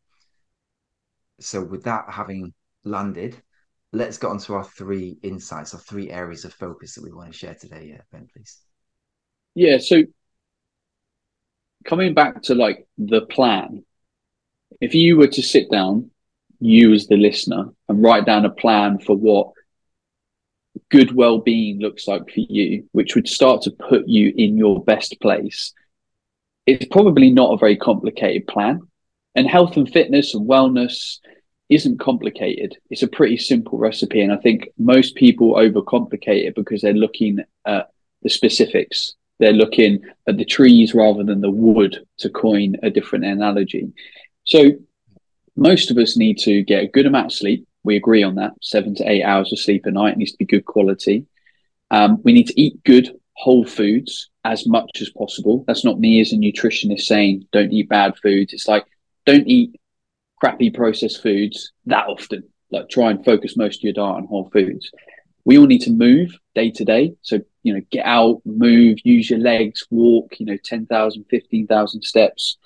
So, 1.41 1.65
with 1.65 1.85
that 1.85 2.05
having 2.09 2.53
landed, 2.85 3.41
let's 3.93 4.19
get 4.19 4.29
on 4.29 4.39
to 4.39 4.55
our 4.55 4.65
three 4.65 5.19
insights, 5.23 5.75
our 5.75 5.81
three 5.81 6.11
areas 6.11 6.45
of 6.45 6.53
focus 6.53 6.95
that 6.95 7.05
we 7.05 7.13
want 7.13 7.33
to 7.33 7.39
share 7.39 7.55
today. 7.55 7.89
Yeah, 7.91 8.03
Ben, 8.13 8.29
please. 8.33 8.61
Yeah. 9.55 9.79
So, 9.79 10.03
coming 11.85 12.15
back 12.15 12.43
to 12.45 12.55
like 12.55 12.87
the 12.99 13.23
plan, 13.23 13.85
if 14.81 14.95
you 14.95 15.17
were 15.17 15.29
to 15.29 15.43
sit 15.43 15.71
down, 15.71 16.11
you 16.61 16.93
as 16.93 17.07
the 17.07 17.17
listener, 17.17 17.67
and 17.89 18.03
write 18.03 18.27
down 18.27 18.45
a 18.45 18.51
plan 18.51 18.99
for 18.99 19.17
what 19.17 19.53
good 20.91 21.15
well-being 21.15 21.79
looks 21.79 22.09
like 22.09 22.25
for 22.25 22.41
you 22.41 22.89
which 22.91 23.15
would 23.15 23.29
start 23.29 23.63
to 23.63 23.71
put 23.71 24.09
you 24.09 24.33
in 24.37 24.59
your 24.59 24.83
best 24.83 25.17
place 25.21 25.73
it's 26.67 26.87
probably 26.87 27.31
not 27.31 27.53
a 27.53 27.59
very 27.59 27.77
complicated 27.77 28.47
plan. 28.47 28.81
And 29.35 29.49
health 29.49 29.77
and 29.77 29.91
fitness 29.91 30.35
and 30.35 30.49
wellness 30.49 31.19
isn't 31.69 32.01
complicated. 32.01 32.77
It's 32.91 33.03
a 33.03 33.09
pretty 33.09 33.37
simple 33.37 33.79
recipe 33.79 34.21
and 34.21 34.33
i 34.33 34.37
think 34.37 34.69
most 34.79 35.15
people 35.15 35.55
overcomplicate 35.55 36.47
it 36.47 36.55
because 36.55 36.83
they're 36.83 36.93
looking 36.93 37.39
at 37.67 37.91
the 38.23 38.29
specifics 38.29 39.15
they're 39.45 39.53
looking 39.53 40.01
at 40.27 40.37
the 40.39 40.45
trees 40.45 40.95
rather 40.95 41.23
than 41.23 41.41
the 41.41 41.51
wood 41.51 42.05
to 42.19 42.31
coin 42.31 42.75
a 42.83 42.91
different 42.91 43.25
analogy 43.25 43.93
so 44.45 44.71
most 45.57 45.91
of 45.91 45.99
us 45.99 46.17
need 46.17 46.39
to 46.39 46.63
get 46.63 46.83
a 46.83 46.89
good 46.89 47.07
amount 47.07 47.27
of 47.27 47.33
sleep 47.33 47.67
we 47.85 47.97
agree 47.97 48.23
on 48.23 48.35
that. 48.37 48.55
Seven 48.63 48.95
to 48.97 49.09
eight 49.09 49.23
hours 49.23 49.53
of 49.53 49.59
sleep 49.59 49.87
a 49.87 49.91
night 49.91 50.15
it 50.15 50.19
needs 50.19 50.33
to 50.33 50.39
be 50.39 50.47
good 50.47 50.65
quality. 50.65 51.27
Um, 51.91 52.21
we 52.25 52.33
need 52.33 52.49
to 52.49 52.61
eat 52.61 52.83
good 52.85 53.11
whole 53.35 53.65
foods 53.65 54.31
as 54.45 54.67
much 54.67 55.01
as 55.01 55.11
possible. 55.11 55.65
That's 55.67 55.85
not 55.85 56.01
me 56.01 56.21
as 56.21 56.33
a 56.33 56.37
nutritionist 56.37 57.03
saying 57.03 57.47
don't 57.53 57.73
eat 57.73 57.89
bad 57.89 58.17
foods. 58.17 58.53
It's 58.53 58.67
like 58.67 58.87
don't 59.27 59.47
eat 59.47 59.79
crappy 60.41 60.71
processed 60.71 61.23
foods 61.23 61.73
that 61.87 62.09
often. 62.09 62.45
Like 62.71 62.89
try 62.89 63.11
and 63.11 63.25
focus 63.25 63.57
most 63.57 63.81
of 63.81 63.85
your 63.85 63.93
diet 63.93 64.17
on 64.17 64.27
whole 64.27 64.51
foods. 64.51 64.91
We 65.45 65.59
all 65.59 65.67
need 65.67 65.83
to 65.83 65.91
move 65.91 66.37
day 66.55 66.71
to 66.71 66.85
day. 66.85 67.15
So, 67.23 67.41
you 67.63 67.75
know, 67.75 67.81
get 67.91 68.07
out, 68.07 68.41
move, 68.45 68.99
use 69.05 69.29
your 69.29 69.41
legs, 69.41 69.87
walk, 69.91 70.41
you 70.41 70.47
know, 70.47 70.57
10,000, 70.65 71.25
15,000 71.29 72.03
steps. 72.03 72.57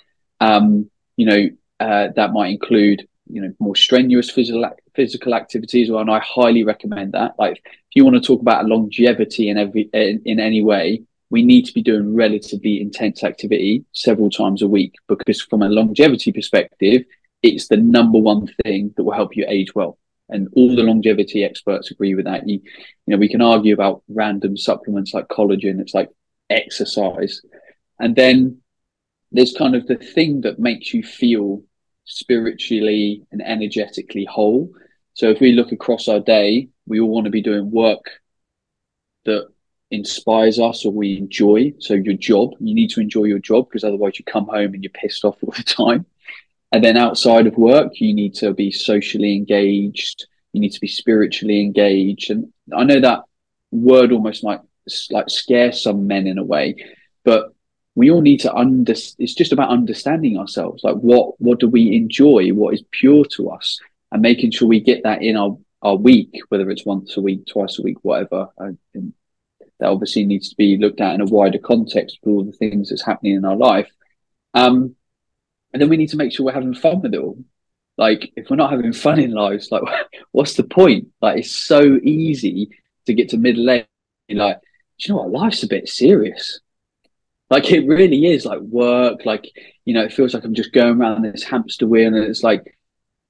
Um, 0.40 0.90
you 1.16 1.26
know, 1.26 1.48
uh, 1.80 2.08
that 2.16 2.32
might 2.32 2.48
include, 2.48 3.08
you 3.28 3.42
know, 3.42 3.52
more 3.58 3.76
strenuous 3.76 4.30
physical 4.30 4.68
physical 4.94 5.34
activity 5.34 5.82
as 5.82 5.90
well, 5.90 6.00
and 6.00 6.10
I 6.10 6.18
highly 6.18 6.64
recommend 6.64 7.12
that. 7.12 7.34
Like, 7.38 7.58
if 7.64 7.94
you 7.94 8.04
want 8.04 8.16
to 8.16 8.20
talk 8.20 8.40
about 8.40 8.66
longevity 8.66 9.48
in 9.48 9.58
every 9.58 9.88
in, 9.92 10.22
in 10.24 10.40
any 10.40 10.62
way, 10.62 11.02
we 11.30 11.42
need 11.44 11.66
to 11.66 11.72
be 11.72 11.82
doing 11.82 12.14
relatively 12.14 12.80
intense 12.80 13.22
activity 13.22 13.84
several 13.92 14.30
times 14.30 14.62
a 14.62 14.68
week 14.68 14.94
because, 15.08 15.40
from 15.42 15.62
a 15.62 15.68
longevity 15.68 16.32
perspective, 16.32 17.04
it's 17.42 17.68
the 17.68 17.76
number 17.76 18.18
one 18.18 18.48
thing 18.64 18.92
that 18.96 19.04
will 19.04 19.12
help 19.12 19.36
you 19.36 19.44
age 19.48 19.74
well. 19.74 19.98
And 20.30 20.48
all 20.54 20.74
the 20.74 20.82
longevity 20.82 21.42
experts 21.42 21.90
agree 21.90 22.14
with 22.14 22.26
that. 22.26 22.48
You, 22.48 22.60
you 22.60 23.12
know, 23.12 23.16
we 23.16 23.28
can 23.28 23.40
argue 23.40 23.72
about 23.72 24.02
random 24.08 24.56
supplements 24.56 25.14
like 25.14 25.28
collagen. 25.28 25.80
It's 25.80 25.94
like 25.94 26.10
exercise, 26.50 27.40
and 27.98 28.14
then 28.14 28.60
there's 29.32 29.54
kind 29.54 29.74
of 29.74 29.86
the 29.86 29.96
thing 29.96 30.42
that 30.42 30.58
makes 30.58 30.92
you 30.94 31.02
feel 31.02 31.62
spiritually 32.04 33.26
and 33.30 33.42
energetically 33.42 34.24
whole. 34.24 34.70
So 35.14 35.30
if 35.30 35.40
we 35.40 35.52
look 35.52 35.72
across 35.72 36.08
our 36.08 36.20
day, 36.20 36.68
we 36.86 37.00
all 37.00 37.10
want 37.10 37.26
to 37.26 37.30
be 37.30 37.42
doing 37.42 37.70
work 37.70 38.10
that 39.24 39.48
inspires 39.90 40.58
us 40.58 40.84
or 40.84 40.92
we 40.92 41.18
enjoy. 41.18 41.74
So 41.80 41.94
your 41.94 42.14
job, 42.14 42.54
you 42.60 42.74
need 42.74 42.90
to 42.90 43.00
enjoy 43.00 43.24
your 43.24 43.38
job 43.38 43.68
because 43.68 43.84
otherwise 43.84 44.18
you 44.18 44.24
come 44.24 44.46
home 44.46 44.74
and 44.74 44.82
you're 44.82 44.90
pissed 44.92 45.24
off 45.24 45.36
all 45.42 45.52
the 45.56 45.62
time. 45.62 46.06
And 46.72 46.84
then 46.84 46.96
outside 46.96 47.46
of 47.46 47.56
work, 47.56 47.92
you 48.00 48.14
need 48.14 48.34
to 48.36 48.52
be 48.52 48.70
socially 48.70 49.34
engaged. 49.34 50.26
You 50.52 50.60
need 50.60 50.72
to 50.72 50.80
be 50.80 50.88
spiritually 50.88 51.62
engaged. 51.62 52.30
And 52.30 52.52
I 52.76 52.84
know 52.84 53.00
that 53.00 53.24
word 53.70 54.12
almost 54.12 54.42
like 54.42 54.60
like 55.10 55.28
scares 55.28 55.82
some 55.82 56.06
men 56.06 56.26
in 56.26 56.38
a 56.38 56.44
way, 56.44 56.76
but 57.24 57.54
we 57.94 58.10
all 58.10 58.22
need 58.22 58.40
to 58.40 58.54
under. 58.54 58.92
It's 58.92 59.34
just 59.34 59.52
about 59.52 59.70
understanding 59.70 60.38
ourselves. 60.38 60.84
Like 60.84 60.96
what 60.96 61.40
what 61.40 61.60
do 61.60 61.68
we 61.68 61.94
enjoy? 61.94 62.50
What 62.50 62.74
is 62.74 62.82
pure 62.90 63.24
to 63.36 63.50
us? 63.50 63.78
and 64.10 64.22
making 64.22 64.50
sure 64.50 64.68
we 64.68 64.80
get 64.80 65.02
that 65.04 65.22
in 65.22 65.36
our, 65.36 65.56
our 65.82 65.96
week, 65.96 66.40
whether 66.48 66.70
it's 66.70 66.86
once 66.86 67.16
a 67.16 67.20
week, 67.20 67.46
twice 67.46 67.78
a 67.78 67.82
week, 67.82 67.98
whatever. 68.02 68.48
that 68.58 69.12
obviously 69.82 70.24
needs 70.24 70.50
to 70.50 70.56
be 70.56 70.76
looked 70.76 71.00
at 71.00 71.14
in 71.14 71.20
a 71.20 71.26
wider 71.26 71.58
context 71.58 72.18
with 72.22 72.32
all 72.32 72.44
the 72.44 72.52
things 72.52 72.88
that's 72.88 73.04
happening 73.04 73.34
in 73.34 73.44
our 73.44 73.56
life. 73.56 73.90
Um, 74.54 74.96
and 75.72 75.80
then 75.82 75.88
we 75.88 75.96
need 75.96 76.10
to 76.10 76.16
make 76.16 76.32
sure 76.32 76.46
we're 76.46 76.52
having 76.52 76.74
fun 76.74 77.00
with 77.02 77.14
it 77.14 77.18
all. 77.18 77.38
Like, 77.96 78.32
if 78.36 78.48
we're 78.48 78.56
not 78.56 78.70
having 78.70 78.92
fun 78.92 79.18
in 79.18 79.32
lives, 79.32 79.70
like, 79.70 79.82
what's 80.32 80.54
the 80.54 80.64
point? 80.64 81.08
Like, 81.20 81.38
it's 81.38 81.50
so 81.50 81.98
easy 82.02 82.70
to 83.06 83.14
get 83.14 83.30
to 83.30 83.36
middle 83.36 83.68
age. 83.70 83.86
Like, 84.30 84.60
you 84.98 85.14
know 85.14 85.22
what? 85.22 85.30
Life's 85.30 85.62
a 85.62 85.68
bit 85.68 85.88
serious. 85.88 86.60
Like, 87.50 87.70
it 87.72 87.86
really 87.86 88.26
is 88.26 88.44
like 88.44 88.60
work. 88.60 89.24
Like, 89.24 89.50
you 89.84 89.94
know, 89.94 90.04
it 90.04 90.12
feels 90.12 90.34
like 90.34 90.44
I'm 90.44 90.54
just 90.54 90.72
going 90.72 91.00
around 91.00 91.22
this 91.22 91.44
hamster 91.44 91.86
wheel 91.86 92.14
and 92.14 92.16
it's 92.16 92.42
like, 92.42 92.74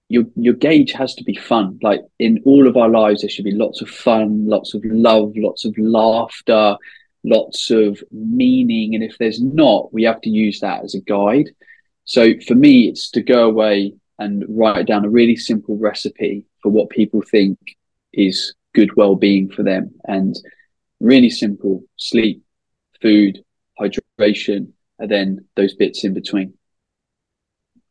your 0.08 0.24
your 0.36 0.54
gauge 0.54 0.92
has 0.92 1.14
to 1.16 1.24
be 1.24 1.36
fun. 1.36 1.78
Like 1.82 2.00
in 2.18 2.40
all 2.44 2.66
of 2.66 2.76
our 2.76 2.88
lives, 2.88 3.20
there 3.20 3.30
should 3.30 3.44
be 3.44 3.52
lots 3.52 3.82
of 3.82 3.90
fun, 3.90 4.46
lots 4.46 4.74
of 4.74 4.82
love, 4.84 5.32
lots 5.36 5.64
of 5.64 5.76
laughter, 5.76 6.76
lots 7.24 7.70
of 7.70 8.02
meaning. 8.10 8.94
And 8.94 9.04
if 9.04 9.18
there's 9.18 9.40
not, 9.40 9.92
we 9.92 10.04
have 10.04 10.20
to 10.22 10.30
use 10.30 10.60
that 10.60 10.84
as 10.84 10.94
a 10.94 11.00
guide. 11.00 11.50
So 12.08 12.32
for 12.46 12.54
me, 12.54 12.88
it's 12.88 13.10
to 13.10 13.22
go 13.22 13.46
away 13.46 13.94
and 14.18 14.44
write 14.48 14.86
down 14.86 15.04
a 15.04 15.10
really 15.10 15.36
simple 15.36 15.76
recipe 15.76 16.44
for 16.62 16.70
what 16.70 16.90
people 16.90 17.22
think 17.22 17.58
is 18.12 18.54
good 18.74 18.96
well-being 18.96 19.50
for 19.50 19.62
them, 19.62 19.92
and 20.04 20.34
really 21.00 21.30
simple: 21.30 21.84
sleep, 21.96 22.42
food, 23.00 23.44
hydration, 23.78 24.72
and 24.98 25.10
then 25.10 25.44
those 25.54 25.74
bits 25.74 26.04
in 26.04 26.14
between 26.14 26.54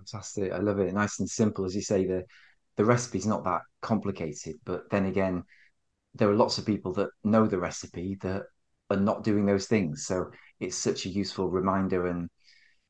fantastic. 0.07 0.51
I 0.51 0.59
love 0.59 0.79
it. 0.79 0.93
Nice 0.93 1.19
and 1.19 1.29
simple, 1.29 1.65
as 1.65 1.75
you 1.75 1.81
say. 1.81 2.05
The 2.05 2.23
the 2.77 2.85
recipe's 2.85 3.25
not 3.25 3.43
that 3.43 3.61
complicated, 3.81 4.55
but 4.63 4.89
then 4.91 5.05
again, 5.05 5.43
there 6.13 6.29
are 6.29 6.35
lots 6.35 6.57
of 6.57 6.65
people 6.65 6.93
that 6.93 7.09
know 7.23 7.47
the 7.47 7.59
recipe 7.59 8.17
that 8.21 8.43
are 8.89 8.97
not 8.97 9.23
doing 9.23 9.45
those 9.45 9.67
things. 9.67 10.05
So 10.05 10.31
it's 10.59 10.77
such 10.77 11.05
a 11.05 11.09
useful 11.09 11.49
reminder 11.49 12.07
and 12.07 12.29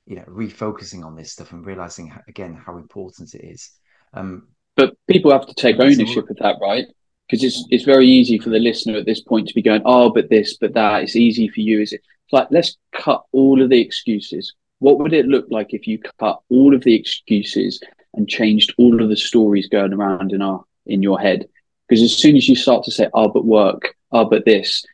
you 0.07 0.15
know 0.15 0.25
refocusing 0.27 1.05
on 1.05 1.15
this 1.15 1.31
stuff 1.31 1.51
and 1.51 1.65
realizing 1.65 2.13
again 2.27 2.53
how 2.53 2.77
important 2.77 3.33
it 3.35 3.45
is. 3.45 3.71
Um, 4.13 4.47
but 4.75 4.95
people 5.07 5.31
have 5.31 5.47
to 5.47 5.53
take 5.53 5.79
ownership 5.79 6.29
of 6.29 6.37
that, 6.37 6.57
right? 6.61 6.85
Because 7.29 7.43
it's 7.43 7.65
it's 7.69 7.83
very 7.83 8.07
easy 8.07 8.39
for 8.39 8.49
the 8.49 8.59
listener 8.59 8.97
at 8.97 9.05
this 9.05 9.21
point 9.21 9.47
to 9.47 9.53
be 9.53 9.61
going, 9.61 9.81
oh, 9.85 10.11
but 10.11 10.29
this, 10.29 10.57
but 10.57 10.73
that. 10.73 11.03
It's 11.03 11.15
easy 11.15 11.47
for 11.49 11.59
you. 11.59 11.81
Is 11.81 11.93
it? 11.93 12.01
It's 12.25 12.33
like 12.33 12.47
let's 12.51 12.77
cut 12.93 13.23
all 13.31 13.61
of 13.61 13.69
the 13.69 13.81
excuses 13.81 14.53
what 14.79 14.99
would 14.99 15.13
it 15.13 15.25
look 15.25 15.47
like 15.49 15.73
if 15.73 15.87
you 15.87 15.99
cut 16.19 16.39
all 16.49 16.75
of 16.75 16.83
the 16.83 16.95
excuses 16.95 17.81
and 18.13 18.29
changed 18.29 18.73
all 18.77 19.01
of 19.01 19.09
the 19.09 19.17
stories 19.17 19.67
going 19.67 19.93
around 19.93 20.31
in 20.31 20.41
our 20.41 20.63
in 20.85 21.01
your 21.01 21.19
head? 21.19 21.47
Because 21.87 22.03
as 22.03 22.15
soon 22.15 22.35
as 22.35 22.47
you 22.47 22.55
start 22.55 22.83
to 22.85 22.91
say, 22.91 23.07
"Oh, 23.13 23.29
but 23.29 23.45
work," 23.45 23.95
"Oh, 24.11 24.25
but 24.25 24.45
this," 24.45 24.85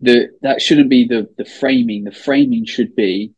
the 0.00 0.30
that 0.42 0.62
shouldn't 0.62 0.88
be 0.88 1.06
the 1.06 1.28
the 1.36 1.44
framing. 1.44 2.04
The 2.04 2.12
framing 2.12 2.64
should 2.64 2.94
be, 2.96 3.32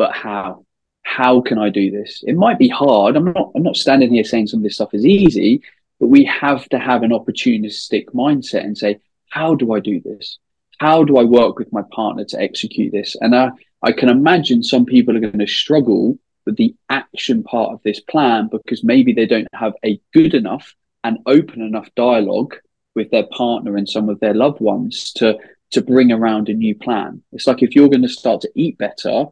"But 0.00 0.12
how? 0.12 0.64
how 1.02 1.40
can 1.40 1.58
I 1.58 1.70
do 1.70 1.90
this? 1.90 2.22
It 2.26 2.36
might 2.36 2.58
be 2.58 2.68
hard. 2.68 3.16
I'm 3.16 3.32
not 3.32 3.50
I'm 3.54 3.62
not 3.62 3.76
standing 3.76 4.12
here 4.12 4.24
saying 4.24 4.46
some 4.46 4.60
of 4.60 4.64
this 4.64 4.74
stuff 4.74 4.94
is 4.94 5.04
easy, 5.04 5.62
but 5.98 6.06
we 6.06 6.24
have 6.24 6.68
to 6.68 6.78
have 6.78 7.02
an 7.02 7.10
opportunistic 7.10 8.06
mindset 8.06 8.64
and 8.64 8.78
say, 8.78 9.00
how 9.28 9.54
do 9.54 9.72
I 9.72 9.80
do 9.80 10.00
this? 10.00 10.38
How 10.78 11.04
do 11.04 11.16
I 11.16 11.24
work 11.24 11.58
with 11.58 11.72
my 11.72 11.82
partner 11.92 12.24
to 12.26 12.40
execute 12.40 12.92
this? 12.92 13.16
And 13.20 13.34
I, 13.34 13.50
I 13.82 13.92
can 13.92 14.08
imagine 14.08 14.62
some 14.62 14.86
people 14.86 15.16
are 15.16 15.20
going 15.20 15.38
to 15.38 15.46
struggle 15.46 16.18
with 16.46 16.56
the 16.56 16.74
action 16.88 17.42
part 17.42 17.72
of 17.72 17.80
this 17.82 18.00
plan 18.00 18.48
because 18.50 18.82
maybe 18.82 19.12
they 19.12 19.26
don't 19.26 19.48
have 19.52 19.74
a 19.84 20.00
good 20.14 20.34
enough 20.34 20.74
and 21.04 21.18
open 21.26 21.60
enough 21.60 21.88
dialogue 21.96 22.54
with 22.94 23.10
their 23.10 23.26
partner 23.26 23.76
and 23.76 23.88
some 23.88 24.08
of 24.08 24.20
their 24.20 24.34
loved 24.34 24.60
ones 24.60 25.12
to 25.14 25.38
to 25.70 25.82
bring 25.82 26.10
around 26.10 26.48
a 26.48 26.54
new 26.54 26.74
plan. 26.74 27.22
It's 27.32 27.46
like 27.46 27.62
if 27.62 27.76
you're 27.76 27.88
going 27.88 28.02
to 28.02 28.08
start 28.08 28.40
to 28.40 28.50
eat 28.56 28.76
better, 28.76 29.26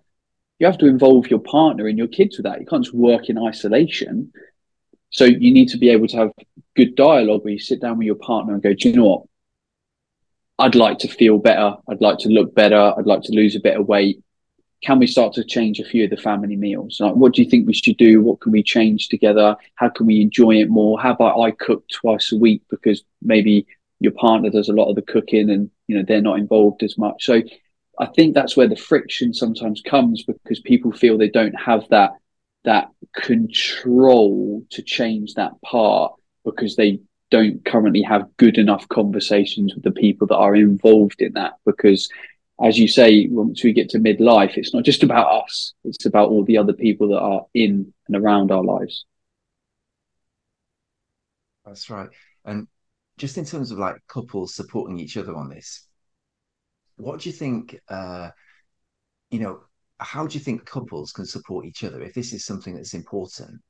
you 0.59 0.67
have 0.67 0.79
to 0.79 0.87
involve 0.87 1.29
your 1.29 1.39
partner 1.41 1.87
and 1.87 1.97
your 1.97 2.09
kids 2.09 2.37
with 2.37 2.45
that. 2.45 2.61
You 2.61 2.67
can't 2.67 2.85
just 2.85 2.95
work 2.95 3.29
in 3.29 3.39
isolation. 3.39 4.33
So 5.11 5.25
you 5.25 5.53
need 5.53 5.69
to 5.69 5.79
be 5.79 5.91
able 5.91 6.09
to 6.09 6.17
have 6.17 6.33
good 6.77 6.95
dialogue 6.97 7.45
where 7.45 7.53
you 7.53 7.59
sit 7.59 7.81
down 7.81 7.99
with 7.99 8.07
your 8.07 8.17
partner 8.17 8.55
and 8.55 8.63
go, 8.63 8.75
do 8.75 8.89
you 8.89 8.97
know 8.97 9.05
what? 9.05 9.23
I'd 10.59 10.75
like 10.75 10.99
to 11.01 11.09
feel 11.09 11.39
better. 11.39 11.77
I'd 11.89 12.01
like 12.01 12.19
to 12.19 12.29
look 12.29 12.55
better. 12.55 12.93
I'd 12.99 13.07
like 13.07 13.23
to 13.23 13.33
lose 13.33 13.55
a 13.55 13.61
bit 13.61 13.79
of 13.79 13.87
weight. 13.87 14.23
Can 14.83 14.99
we 14.99 15.07
start 15.07 15.33
to 15.35 15.45
change 15.45 15.81
a 15.81 15.85
few 15.85 16.05
of 16.05 16.11
the 16.11 16.17
family 16.17 16.57
meals? 16.57 16.99
Like, 17.01 17.15
what 17.15 17.35
do 17.35 17.43
you 17.43 17.49
think 17.49 17.67
we 17.67 17.75
should 17.75 17.97
do? 17.97 18.21
What 18.21 18.41
can 18.41 18.53
we 18.53 18.63
change 18.63 19.09
together? 19.09 19.57
How 19.77 19.89
can 19.89 20.07
we 20.07 20.21
enjoy 20.21 20.57
it 20.57 20.69
more? 20.69 21.01
How 21.01 21.13
about 21.13 21.41
I 21.41 21.53
cook 21.53 21.85
twice 21.89 22.33
a 22.33 22.37
week 22.37 22.63
because 22.71 23.03
maybe 23.23 23.67
your 24.01 24.13
partner 24.13 24.51
does 24.51 24.69
a 24.69 24.73
lot 24.73 24.89
of 24.89 24.97
the 24.97 25.03
cooking 25.03 25.51
and 25.51 25.71
you 25.87 25.97
know 25.97 26.05
they're 26.07 26.21
not 26.21 26.39
involved 26.39 26.83
as 26.83 26.97
much. 26.99 27.25
So 27.25 27.43
I 27.99 28.07
think 28.07 28.35
that's 28.35 28.57
where 28.57 28.69
the 28.69 28.77
friction 28.77 29.35
sometimes 29.35 29.81
comes 29.81 30.23
because 30.23 30.61
people 30.61 30.93
feel 30.93 31.19
they 31.19 31.29
don't 31.29 31.59
have 31.59 31.89
that 31.91 32.13
that 32.65 32.89
control 33.15 34.63
to 34.71 34.83
change 34.83 35.35
that 35.35 35.53
part 35.63 36.13
because 36.45 36.77
they 36.77 37.01
don't 37.31 37.65
currently 37.65 38.03
have 38.03 38.37
good 38.37 38.59
enough 38.59 38.89
conversations 38.89 39.75
with 39.75 39.85
the 39.85 39.91
people 39.91 40.27
that 40.27 40.37
are 40.37 40.57
involved 40.57 41.21
in 41.21 41.33
that 41.35 41.55
because 41.65 42.09
as 42.63 42.79
you 42.79 42.89
say 42.89 43.27
once 43.31 43.63
we 43.63 43.73
get 43.73 43.89
to 43.89 43.99
midlife 43.99 44.57
it's 44.57 44.75
not 44.75 44.83
just 44.83 45.03
about 45.03 45.45
us 45.45 45.73
it's 45.85 46.05
about 46.05 46.31
all 46.31 46.45
the 46.45 46.59
other 46.59 46.73
people 46.73 47.09
that 47.09 47.21
are 47.21 47.47
in 47.55 47.93
and 48.09 48.17
around 48.17 48.51
our 48.51 48.65
lives. 48.65 49.05
That's 51.65 51.89
right. 51.91 52.09
And 52.45 52.67
just 53.19 53.37
in 53.37 53.45
terms 53.45 53.71
of 53.71 53.79
like 53.79 53.97
couples 54.09 54.55
supporting 54.55 54.99
each 54.99 55.17
other 55.17 55.35
on 55.35 55.49
this 55.49 55.87
what 56.99 57.21
do 57.21 57.29
you 57.29 57.33
think 57.33 57.79
uh 57.89 58.31
you 59.31 59.39
know 59.39 59.61
how 59.99 60.27
do 60.27 60.35
you 60.35 60.41
think 60.41 60.65
couples 60.65 61.13
can 61.13 61.27
support 61.27 61.67
each 61.67 61.83
other 61.83 62.03
if 62.03 62.15
this 62.15 62.33
is 62.33 62.45
something 62.45 62.75
that's 62.75 62.95
important 62.95 63.61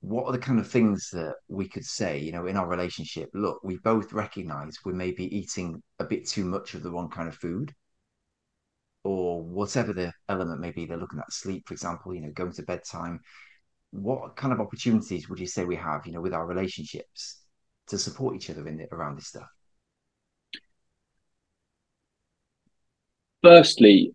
what 0.00 0.26
are 0.26 0.32
the 0.32 0.38
kind 0.38 0.60
of 0.60 0.68
things 0.68 1.08
that 1.12 1.34
we 1.48 1.68
could 1.68 1.84
say, 1.84 2.18
you 2.18 2.30
know, 2.30 2.46
in 2.46 2.56
our 2.56 2.68
relationship? 2.68 3.28
Look, 3.34 3.60
we 3.64 3.78
both 3.78 4.12
recognize 4.12 4.76
we 4.84 4.92
may 4.92 5.10
be 5.10 5.34
eating 5.36 5.82
a 5.98 6.04
bit 6.04 6.28
too 6.28 6.44
much 6.44 6.74
of 6.74 6.82
the 6.82 6.90
wrong 6.90 7.10
kind 7.10 7.28
of 7.28 7.34
food, 7.34 7.74
or 9.04 9.42
whatever 9.42 9.92
the 9.92 10.12
element 10.28 10.60
may 10.60 10.70
be. 10.70 10.86
They're 10.86 10.96
looking 10.96 11.18
at 11.18 11.32
sleep, 11.32 11.66
for 11.66 11.74
example, 11.74 12.14
you 12.14 12.20
know, 12.20 12.30
going 12.32 12.52
to 12.52 12.62
bedtime. 12.62 13.20
What 13.90 14.36
kind 14.36 14.52
of 14.52 14.60
opportunities 14.60 15.28
would 15.28 15.40
you 15.40 15.46
say 15.46 15.64
we 15.64 15.76
have, 15.76 16.06
you 16.06 16.12
know, 16.12 16.20
with 16.20 16.34
our 16.34 16.46
relationships 16.46 17.42
to 17.88 17.98
support 17.98 18.36
each 18.36 18.50
other 18.50 18.66
in 18.68 18.76
the, 18.76 18.86
around 18.92 19.16
this 19.16 19.28
stuff? 19.28 19.48
Firstly, 23.42 24.14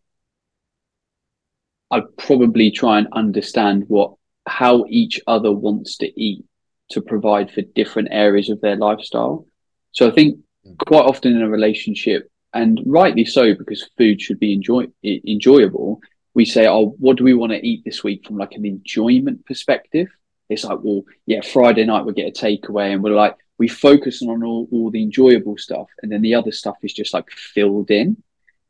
I'd 1.89 2.17
probably 2.17 2.71
try 2.71 2.97
and 2.97 3.07
understand 3.11 3.85
what 3.87 4.13
how 4.47 4.85
each 4.89 5.19
other 5.27 5.51
wants 5.51 5.97
to 5.97 6.21
eat 6.21 6.43
to 6.89 7.01
provide 7.01 7.51
for 7.51 7.61
different 7.61 8.09
areas 8.11 8.49
of 8.49 8.59
their 8.61 8.75
lifestyle. 8.75 9.45
So 9.91 10.07
I 10.07 10.11
think 10.11 10.39
mm. 10.65 10.77
quite 10.87 11.05
often 11.05 11.35
in 11.35 11.41
a 11.41 11.49
relationship, 11.49 12.29
and 12.53 12.81
rightly 12.85 13.25
so, 13.25 13.53
because 13.53 13.89
food 13.97 14.21
should 14.21 14.39
be 14.39 14.53
enjoy 14.53 14.87
enjoyable. 15.03 15.99
We 16.33 16.45
say, 16.45 16.67
"Oh, 16.67 16.95
what 16.99 17.17
do 17.17 17.23
we 17.23 17.33
want 17.33 17.51
to 17.51 17.65
eat 17.65 17.83
this 17.85 18.03
week?" 18.03 18.25
From 18.25 18.37
like 18.37 18.53
an 18.53 18.65
enjoyment 18.65 19.45
perspective, 19.45 20.07
it's 20.49 20.63
like, 20.63 20.79
"Well, 20.81 21.03
yeah, 21.25 21.41
Friday 21.41 21.85
night 21.85 22.05
we 22.05 22.13
get 22.13 22.37
a 22.37 22.45
takeaway," 22.45 22.93
and 22.93 23.03
we're 23.03 23.11
like, 23.11 23.35
we 23.61 23.67
focus 23.67 24.23
on 24.23 24.43
all, 24.43 24.67
all 24.71 24.89
the 24.89 25.03
enjoyable 25.03 25.55
stuff, 25.55 25.87
and 26.01 26.11
then 26.11 26.23
the 26.23 26.33
other 26.33 26.51
stuff 26.51 26.77
is 26.81 26.93
just 26.93 27.13
like 27.13 27.29
filled 27.29 27.91
in. 27.91 28.17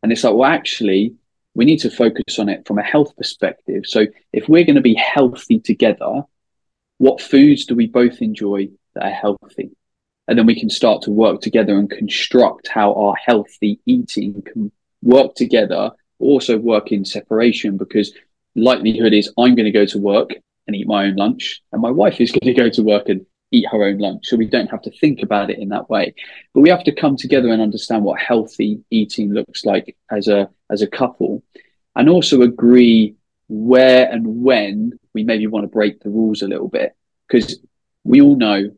And 0.04 0.12
it's 0.12 0.24
like, 0.24 0.34
well, 0.34 0.50
actually, 0.50 1.16
we 1.54 1.66
need 1.66 1.80
to 1.80 1.90
focus 1.90 2.40
on 2.40 2.50
it 2.50 2.66
from 2.66 2.78
a 2.80 2.84
health 2.84 3.16
perspective. 3.18 3.86
So 3.86 4.08
if 4.34 4.48
we're 4.48 4.64
going 4.64 4.76
to 4.76 4.82
be 4.82 4.96
healthy 4.96 5.60
together, 5.60 6.24
what 6.98 7.22
foods 7.22 7.66
do 7.66 7.76
we 7.76 7.88
both 7.88 8.22
enjoy 8.22 8.70
that 8.94 9.04
are 9.04 9.10
healthy? 9.10 9.72
And 10.28 10.38
then 10.38 10.46
we 10.46 10.60
can 10.60 10.70
start 10.70 11.02
to 11.04 11.12
work 11.12 11.42
together 11.42 11.78
and 11.78 11.90
construct 11.90 12.68
how 12.68 12.94
our 12.94 13.16
healthy 13.16 13.80
eating 13.86 14.42
can 14.44 14.72
work 15.02 15.36
together, 15.36 15.92
also 16.20 16.58
work 16.58 16.92
in 16.92 17.04
separation 17.04 17.78
because 17.78 18.14
likelihood 18.56 19.14
is 19.14 19.34
I'm 19.38 19.56
going 19.56 19.66
to 19.66 19.72
go 19.72 19.86
to 19.86 19.98
work 19.98 20.32
and 20.68 20.76
eat 20.76 20.88
my 20.88 21.06
own 21.06 21.16
lunch 21.16 21.62
and 21.72 21.82
my 21.82 21.92
wife 21.92 22.22
is 22.22 22.32
going 22.32 22.54
to 22.54 22.62
go 22.62 22.70
to 22.70 22.84
work 22.84 23.10
and 23.10 23.26
eat 23.52 23.68
her 23.72 23.84
own 23.84 23.98
lunch. 23.98 24.28
So 24.28 24.38
we 24.38 24.48
don't 24.48 24.72
have 24.72 24.82
to 24.84 24.92
think 24.92 25.22
about 25.22 25.50
it 25.50 25.60
in 25.60 25.70
that 25.70 25.90
way. 25.90 26.14
But 26.54 26.62
we 26.62 26.70
have 26.70 26.84
to 26.86 26.96
come 26.96 27.18
together 27.18 27.50
and 27.50 27.62
understand 27.62 28.04
what 28.04 28.20
healthy 28.20 28.84
eating 28.90 29.34
looks 29.34 29.66
like 29.66 29.96
as 30.10 30.28
a 30.28 30.50
as 30.70 30.82
a 30.82 30.88
couple, 30.88 31.44
and 31.96 32.10
also 32.10 32.42
agree 32.42 33.16
where 33.50 34.10
and 34.10 34.44
when 34.44 34.94
we 35.14 35.24
maybe 35.24 35.48
want 35.48 35.64
to 35.64 35.68
break 35.68 36.00
the 36.00 36.10
rules 36.10 36.42
a 36.42 36.48
little 36.48 36.70
bit 36.70 36.96
because 37.28 37.60
we 38.04 38.22
all 38.22 38.36
know. 38.36 38.72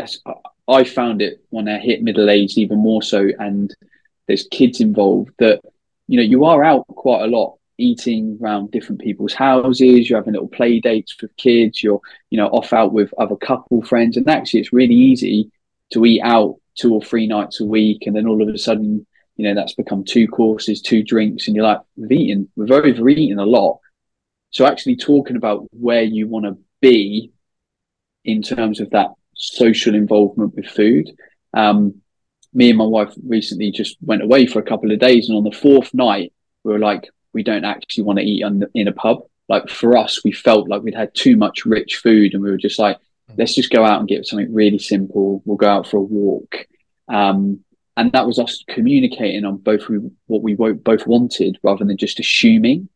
Uh, 0.00 0.34
I 0.70 0.84
found 0.84 1.22
it 1.22 1.42
when 1.48 1.66
I 1.66 1.78
hit 1.78 2.02
middle 2.02 2.28
age 2.28 2.58
even 2.58 2.78
more 2.78 3.02
so, 3.02 3.28
and 3.38 3.74
there's 4.26 4.46
kids 4.50 4.80
involved 4.80 5.32
that 5.38 5.60
you 6.06 6.18
know 6.18 6.22
you 6.22 6.44
are 6.44 6.64
out 6.64 6.86
quite 6.88 7.22
a 7.22 7.26
lot 7.26 7.57
eating 7.78 8.38
around 8.42 8.70
different 8.70 9.00
people's 9.00 9.32
houses, 9.32 10.10
you're 10.10 10.18
having 10.18 10.34
little 10.34 10.48
play 10.48 10.80
dates 10.80 11.16
with 11.20 11.36
kids, 11.36 11.82
you're, 11.82 12.00
you 12.30 12.36
know, 12.36 12.48
off 12.48 12.72
out 12.72 12.92
with 12.92 13.14
other 13.18 13.36
couple 13.36 13.80
friends. 13.82 14.16
And 14.16 14.28
actually 14.28 14.60
it's 14.60 14.72
really 14.72 14.94
easy 14.94 15.50
to 15.92 16.04
eat 16.04 16.20
out 16.22 16.56
two 16.74 16.92
or 16.92 17.02
three 17.02 17.26
nights 17.26 17.60
a 17.60 17.64
week. 17.64 18.06
And 18.06 18.14
then 18.14 18.26
all 18.26 18.42
of 18.42 18.48
a 18.48 18.58
sudden, 18.58 19.06
you 19.36 19.44
know, 19.46 19.54
that's 19.54 19.74
become 19.74 20.04
two 20.04 20.26
courses, 20.26 20.82
two 20.82 21.02
drinks, 21.02 21.46
and 21.46 21.54
you're 21.54 21.64
like, 21.64 21.80
we've 21.96 22.12
eaten, 22.12 22.48
we've 22.56 22.72
overeaten 22.72 23.38
a 23.38 23.46
lot. 23.46 23.78
So 24.50 24.66
actually 24.66 24.96
talking 24.96 25.36
about 25.36 25.66
where 25.70 26.02
you 26.02 26.26
want 26.26 26.46
to 26.46 26.58
be 26.80 27.32
in 28.24 28.42
terms 28.42 28.80
of 28.80 28.90
that 28.90 29.10
social 29.34 29.94
involvement 29.94 30.54
with 30.56 30.66
food. 30.66 31.10
Um, 31.54 32.02
me 32.52 32.70
and 32.70 32.78
my 32.78 32.84
wife 32.84 33.14
recently 33.24 33.70
just 33.70 33.96
went 34.00 34.22
away 34.22 34.46
for 34.46 34.58
a 34.58 34.64
couple 34.64 34.90
of 34.90 34.98
days, 34.98 35.28
and 35.28 35.38
on 35.38 35.44
the 35.44 35.52
fourth 35.52 35.94
night, 35.94 36.32
we 36.64 36.72
were 36.72 36.78
like, 36.78 37.08
we 37.32 37.42
don't 37.42 37.64
actually 37.64 38.04
want 38.04 38.18
to 38.18 38.24
eat 38.24 38.42
on, 38.42 38.64
in 38.74 38.88
a 38.88 38.92
pub. 38.92 39.22
Like 39.48 39.68
for 39.68 39.96
us, 39.96 40.22
we 40.24 40.32
felt 40.32 40.68
like 40.68 40.82
we'd 40.82 40.94
had 40.94 41.14
too 41.14 41.36
much 41.36 41.64
rich 41.64 41.96
food, 41.96 42.34
and 42.34 42.42
we 42.42 42.50
were 42.50 42.58
just 42.58 42.78
like, 42.78 42.98
let's 43.36 43.54
just 43.54 43.70
go 43.70 43.84
out 43.84 43.98
and 43.98 44.08
get 44.08 44.26
something 44.26 44.52
really 44.52 44.78
simple. 44.78 45.42
We'll 45.44 45.56
go 45.56 45.68
out 45.68 45.86
for 45.86 45.98
a 45.98 46.02
walk. 46.02 46.66
Um, 47.08 47.64
and 47.96 48.12
that 48.12 48.26
was 48.26 48.38
us 48.38 48.64
communicating 48.68 49.44
on 49.44 49.56
both 49.56 49.82
what 50.26 50.42
we 50.42 50.54
both 50.54 51.06
wanted 51.06 51.58
rather 51.62 51.84
than 51.84 51.96
just 51.96 52.20
assuming. 52.20 52.88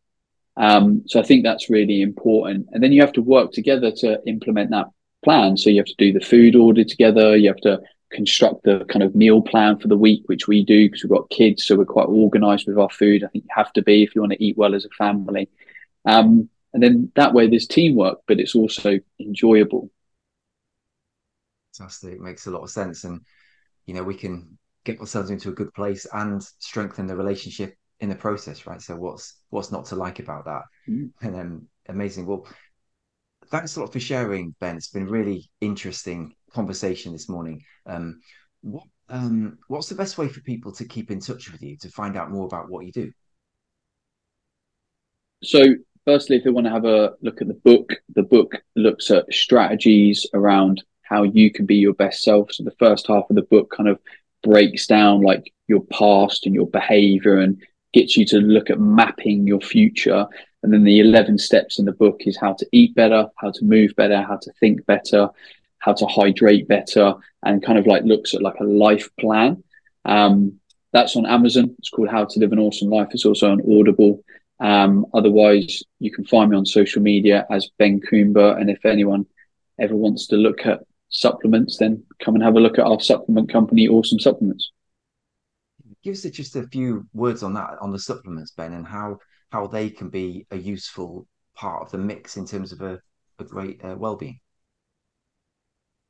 Um, 0.55 1.03
so 1.07 1.19
I 1.19 1.23
think 1.23 1.43
that's 1.43 1.69
really 1.69 2.01
important. 2.01 2.67
And 2.71 2.81
then 2.81 2.91
you 2.91 3.01
have 3.01 3.13
to 3.13 3.21
work 3.21 3.51
together 3.51 3.91
to 3.97 4.21
implement 4.25 4.69
that 4.69 4.87
plan. 5.23 5.57
So 5.57 5.69
you 5.69 5.77
have 5.77 5.87
to 5.87 5.95
do 5.97 6.13
the 6.13 6.25
food 6.25 6.55
order 6.55 6.83
together. 6.83 7.35
You 7.35 7.49
have 7.49 7.57
to 7.57 7.81
construct 8.13 8.63
the 8.63 8.85
kind 8.85 9.03
of 9.03 9.15
meal 9.15 9.41
plan 9.41 9.77
for 9.77 9.87
the 9.87 9.97
week, 9.97 10.23
which 10.27 10.47
we 10.47 10.63
do 10.63 10.87
because 10.87 11.03
we've 11.03 11.11
got 11.11 11.29
kids, 11.29 11.65
so 11.65 11.75
we're 11.75 11.85
quite 11.85 12.07
organised 12.07 12.67
with 12.67 12.77
our 12.77 12.89
food. 12.89 13.23
I 13.23 13.27
think 13.27 13.45
you 13.45 13.49
have 13.55 13.73
to 13.73 13.81
be 13.81 14.03
if 14.03 14.15
you 14.15 14.21
want 14.21 14.33
to 14.33 14.43
eat 14.43 14.57
well 14.57 14.75
as 14.75 14.85
a 14.85 14.89
family. 14.89 15.49
Um, 16.05 16.49
and 16.73 16.81
then 16.81 17.11
that 17.15 17.33
way 17.33 17.47
there's 17.47 17.67
teamwork, 17.67 18.19
but 18.27 18.39
it's 18.39 18.55
also 18.55 18.99
enjoyable. 19.19 19.89
Fantastic, 21.75 22.19
makes 22.19 22.45
a 22.45 22.51
lot 22.51 22.63
of 22.63 22.69
sense, 22.69 23.03
and 23.03 23.21
you 23.85 23.93
know 23.93 24.03
we 24.03 24.15
can 24.15 24.57
get 24.85 24.99
ourselves 24.99 25.29
into 25.29 25.49
a 25.49 25.53
good 25.53 25.73
place 25.73 26.05
and 26.13 26.41
strengthen 26.59 27.07
the 27.07 27.15
relationship 27.15 27.75
in 27.99 28.09
the 28.09 28.15
process, 28.15 28.67
right? 28.67 28.81
So 28.81 28.95
what's 28.95 29.37
what's 29.49 29.71
not 29.71 29.85
to 29.85 29.95
like 29.95 30.19
about 30.19 30.45
that? 30.45 30.63
Mm. 30.87 31.11
And 31.21 31.35
then 31.35 31.67
amazing. 31.89 32.27
Well, 32.27 32.47
thanks 33.47 33.75
a 33.75 33.81
lot 33.81 33.91
for 33.91 33.99
sharing, 33.99 34.55
Ben. 34.59 34.77
It's 34.77 34.89
been 34.89 35.07
really 35.07 35.49
interesting 35.61 36.35
conversation 36.53 37.11
this 37.11 37.29
morning. 37.29 37.63
Um, 37.85 38.21
what 38.61 38.83
um, 39.09 39.57
what's 39.67 39.89
the 39.89 39.95
best 39.95 40.17
way 40.17 40.27
for 40.27 40.41
people 40.41 40.71
to 40.73 40.85
keep 40.85 41.11
in 41.11 41.19
touch 41.19 41.51
with 41.51 41.61
you 41.61 41.77
to 41.77 41.89
find 41.89 42.17
out 42.17 42.31
more 42.31 42.45
about 42.45 42.69
what 42.69 42.85
you 42.85 42.91
do? 42.91 43.11
So, 45.43 45.75
firstly, 46.05 46.37
if 46.37 46.43
they 46.43 46.49
want 46.49 46.67
to 46.67 46.71
have 46.71 46.85
a 46.85 47.13
look 47.21 47.41
at 47.41 47.47
the 47.47 47.53
book, 47.53 47.93
the 48.15 48.23
book 48.23 48.55
looks 48.75 49.11
at 49.11 49.31
strategies 49.31 50.25
around 50.33 50.83
how 51.01 51.23
you 51.23 51.51
can 51.51 51.65
be 51.65 51.75
your 51.75 51.93
best 51.93 52.23
self. 52.23 52.53
So, 52.53 52.63
the 52.63 52.71
first 52.79 53.07
half 53.07 53.29
of 53.29 53.35
the 53.35 53.41
book 53.43 53.73
kind 53.75 53.89
of 53.89 53.99
breaks 54.41 54.87
down 54.87 55.21
like 55.21 55.53
your 55.67 55.81
past 55.85 56.45
and 56.45 56.55
your 56.55 56.67
behavior 56.67 57.39
and 57.39 57.61
gets 57.93 58.17
you 58.17 58.25
to 58.25 58.37
look 58.37 58.69
at 58.69 58.79
mapping 58.79 59.45
your 59.45 59.61
future. 59.61 60.25
And 60.63 60.73
then 60.73 60.85
the 60.85 61.01
11 61.01 61.37
steps 61.37 61.77
in 61.77 61.85
the 61.85 61.91
book 61.91 62.21
is 62.21 62.37
how 62.37 62.53
to 62.53 62.65
eat 62.71 62.95
better, 62.95 63.27
how 63.37 63.51
to 63.51 63.65
move 63.65 63.93
better, 63.95 64.21
how 64.21 64.37
to 64.37 64.51
think 64.59 64.85
better, 64.85 65.29
how 65.83 65.93
to 65.93 66.05
hydrate 66.05 66.67
better, 66.67 67.13
and 67.45 67.65
kind 67.65 67.77
of 67.77 67.85
like 67.85 68.03
looks 68.03 68.33
at 68.33 68.41
like 68.41 68.59
a 68.61 68.63
life 68.85 69.09
plan. 69.19 69.61
Um, 70.05 70.59
that's 70.93 71.15
on 71.17 71.25
Amazon. 71.25 71.75
It's 71.79 71.89
called 71.89 72.09
How 72.09 72.23
to 72.23 72.39
Live 72.39 72.53
an 72.53 72.59
Awesome 72.59 72.89
Life. 72.89 73.09
It's 73.11 73.25
also 73.25 73.51
on 73.51 73.61
Audible. 73.69 74.23
Um, 74.59 75.05
otherwise, 75.13 75.83
you 75.99 76.11
can 76.11 76.23
find 76.23 76.51
me 76.51 76.57
on 76.57 76.65
social 76.65 77.01
media 77.01 77.45
as 77.49 77.69
Ben 77.79 77.99
Coomber. 77.99 78.57
And 78.59 78.69
if 78.69 78.85
anyone 78.85 79.25
ever 79.77 79.95
wants 79.95 80.27
to 80.27 80.37
look 80.37 80.65
at 80.65 80.83
supplements, 81.09 81.77
then 81.77 82.03
come 82.23 82.35
and 82.35 82.43
have 82.43 82.55
a 82.55 82.61
look 82.61 82.79
at 82.79 82.85
our 82.85 83.01
supplement 83.01 83.51
company, 83.51 83.87
Awesome 83.89 84.19
Supplements. 84.19 84.71
Give 86.01 86.13
us 86.13 86.23
just 86.23 86.55
a 86.55 86.67
few 86.67 87.05
words 87.13 87.43
on 87.43 87.53
that, 87.55 87.71
on 87.81 87.91
the 87.91 87.99
supplements, 87.99 88.51
Ben, 88.51 88.73
and 88.73 88.87
how 88.87 89.17
how 89.51 89.67
they 89.67 89.89
can 89.89 90.09
be 90.09 90.45
a 90.51 90.57
useful 90.57 91.27
part 91.55 91.83
of 91.83 91.91
the 91.91 91.97
mix 91.97 92.37
in 92.37 92.45
terms 92.45 92.71
of 92.71 92.81
a, 92.81 92.99
a 93.39 93.43
great 93.43 93.83
uh, 93.83 93.95
well-being. 93.97 94.39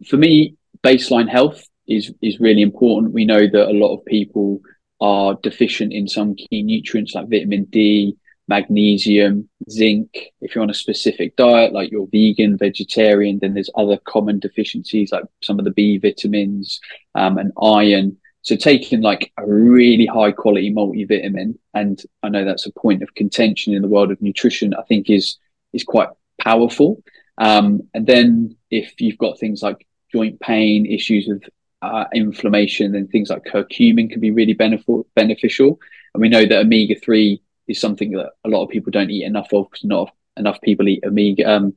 For 0.07 0.17
me, 0.17 0.55
baseline 0.83 1.29
health 1.29 1.63
is 1.87 2.13
is 2.21 2.39
really 2.39 2.61
important. 2.61 3.13
We 3.13 3.25
know 3.25 3.47
that 3.47 3.69
a 3.69 3.79
lot 3.83 3.95
of 3.95 4.05
people 4.05 4.61
are 5.01 5.37
deficient 5.43 5.93
in 5.93 6.07
some 6.07 6.35
key 6.35 6.63
nutrients 6.63 7.13
like 7.13 7.29
vitamin 7.29 7.65
D, 7.65 8.15
magnesium, 8.47 9.49
zinc. 9.69 10.09
If 10.41 10.55
you're 10.55 10.63
on 10.63 10.69
a 10.69 10.73
specific 10.73 11.35
diet, 11.35 11.73
like 11.73 11.91
you're 11.91 12.07
vegan, 12.11 12.57
vegetarian, 12.57 13.39
then 13.39 13.53
there's 13.53 13.69
other 13.75 13.97
common 14.05 14.39
deficiencies 14.39 15.11
like 15.11 15.25
some 15.41 15.59
of 15.59 15.65
the 15.65 15.71
B 15.71 15.97
vitamins 15.97 16.79
um, 17.15 17.37
and 17.37 17.51
iron. 17.61 18.17
So 18.41 18.55
taking 18.55 19.01
like 19.01 19.31
a 19.37 19.47
really 19.47 20.05
high 20.05 20.33
quality 20.33 20.73
multivitamin, 20.73 21.57
and 21.73 22.01
I 22.23 22.29
know 22.29 22.43
that's 22.43 22.65
a 22.65 22.73
point 22.73 23.01
of 23.01 23.15
contention 23.15 23.73
in 23.73 23.81
the 23.81 23.87
world 23.87 24.11
of 24.11 24.21
nutrition, 24.21 24.73
I 24.73 24.83
think 24.83 25.09
is 25.09 25.37
is 25.71 25.83
quite 25.83 26.09
powerful. 26.41 27.01
Um, 27.37 27.81
and 27.93 28.05
then 28.05 28.57
if 28.69 28.99
you've 28.99 29.17
got 29.17 29.39
things 29.39 29.63
like 29.63 29.87
joint 30.13 30.39
pain, 30.39 30.85
issues 30.85 31.27
with 31.27 31.43
uh, 31.81 32.05
inflammation, 32.13 32.95
and 32.95 33.09
things 33.09 33.29
like 33.29 33.43
curcumin 33.43 34.09
can 34.09 34.21
be 34.21 34.31
really 34.31 34.53
benefit, 34.53 35.05
beneficial. 35.15 35.79
And 36.13 36.21
we 36.21 36.29
know 36.29 36.45
that 36.45 36.59
omega 36.59 36.95
three 36.95 37.41
is 37.67 37.81
something 37.81 38.11
that 38.11 38.31
a 38.45 38.49
lot 38.49 38.63
of 38.63 38.69
people 38.69 38.91
don't 38.91 39.09
eat 39.09 39.25
enough 39.25 39.51
of 39.53 39.69
because 39.69 39.83
not 39.83 40.13
enough 40.37 40.61
people 40.61 40.87
eat 40.87 41.03
omega 41.05 41.49
um, 41.49 41.73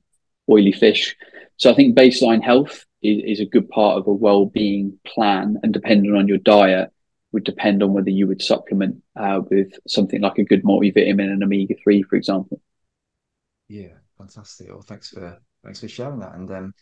oily 0.48 0.72
fish. 0.72 1.16
So 1.56 1.70
I 1.70 1.74
think 1.74 1.96
baseline 1.96 2.42
health 2.42 2.84
is, 3.02 3.38
is 3.38 3.40
a 3.40 3.46
good 3.46 3.68
part 3.70 3.98
of 3.98 4.06
a 4.06 4.12
well-being 4.12 4.98
plan, 5.06 5.58
and 5.62 5.72
depending 5.72 6.14
on 6.14 6.28
your 6.28 6.38
diet, 6.38 6.90
would 7.32 7.44
depend 7.44 7.82
on 7.82 7.92
whether 7.92 8.10
you 8.10 8.26
would 8.26 8.42
supplement 8.42 9.02
uh, 9.16 9.40
with 9.50 9.72
something 9.86 10.20
like 10.20 10.38
a 10.38 10.44
good 10.44 10.62
multivitamin 10.62 11.30
and 11.30 11.42
omega 11.42 11.74
three, 11.82 12.02
for 12.02 12.16
example. 12.16 12.60
Yeah, 13.68 13.94
fantastic. 14.16 14.68
Well, 14.68 14.82
thanks 14.82 15.10
for 15.10 15.38
thanks 15.64 15.80
for 15.80 15.88
sharing 15.88 16.20
that, 16.20 16.34
and 16.34 16.50
um, 16.50 16.74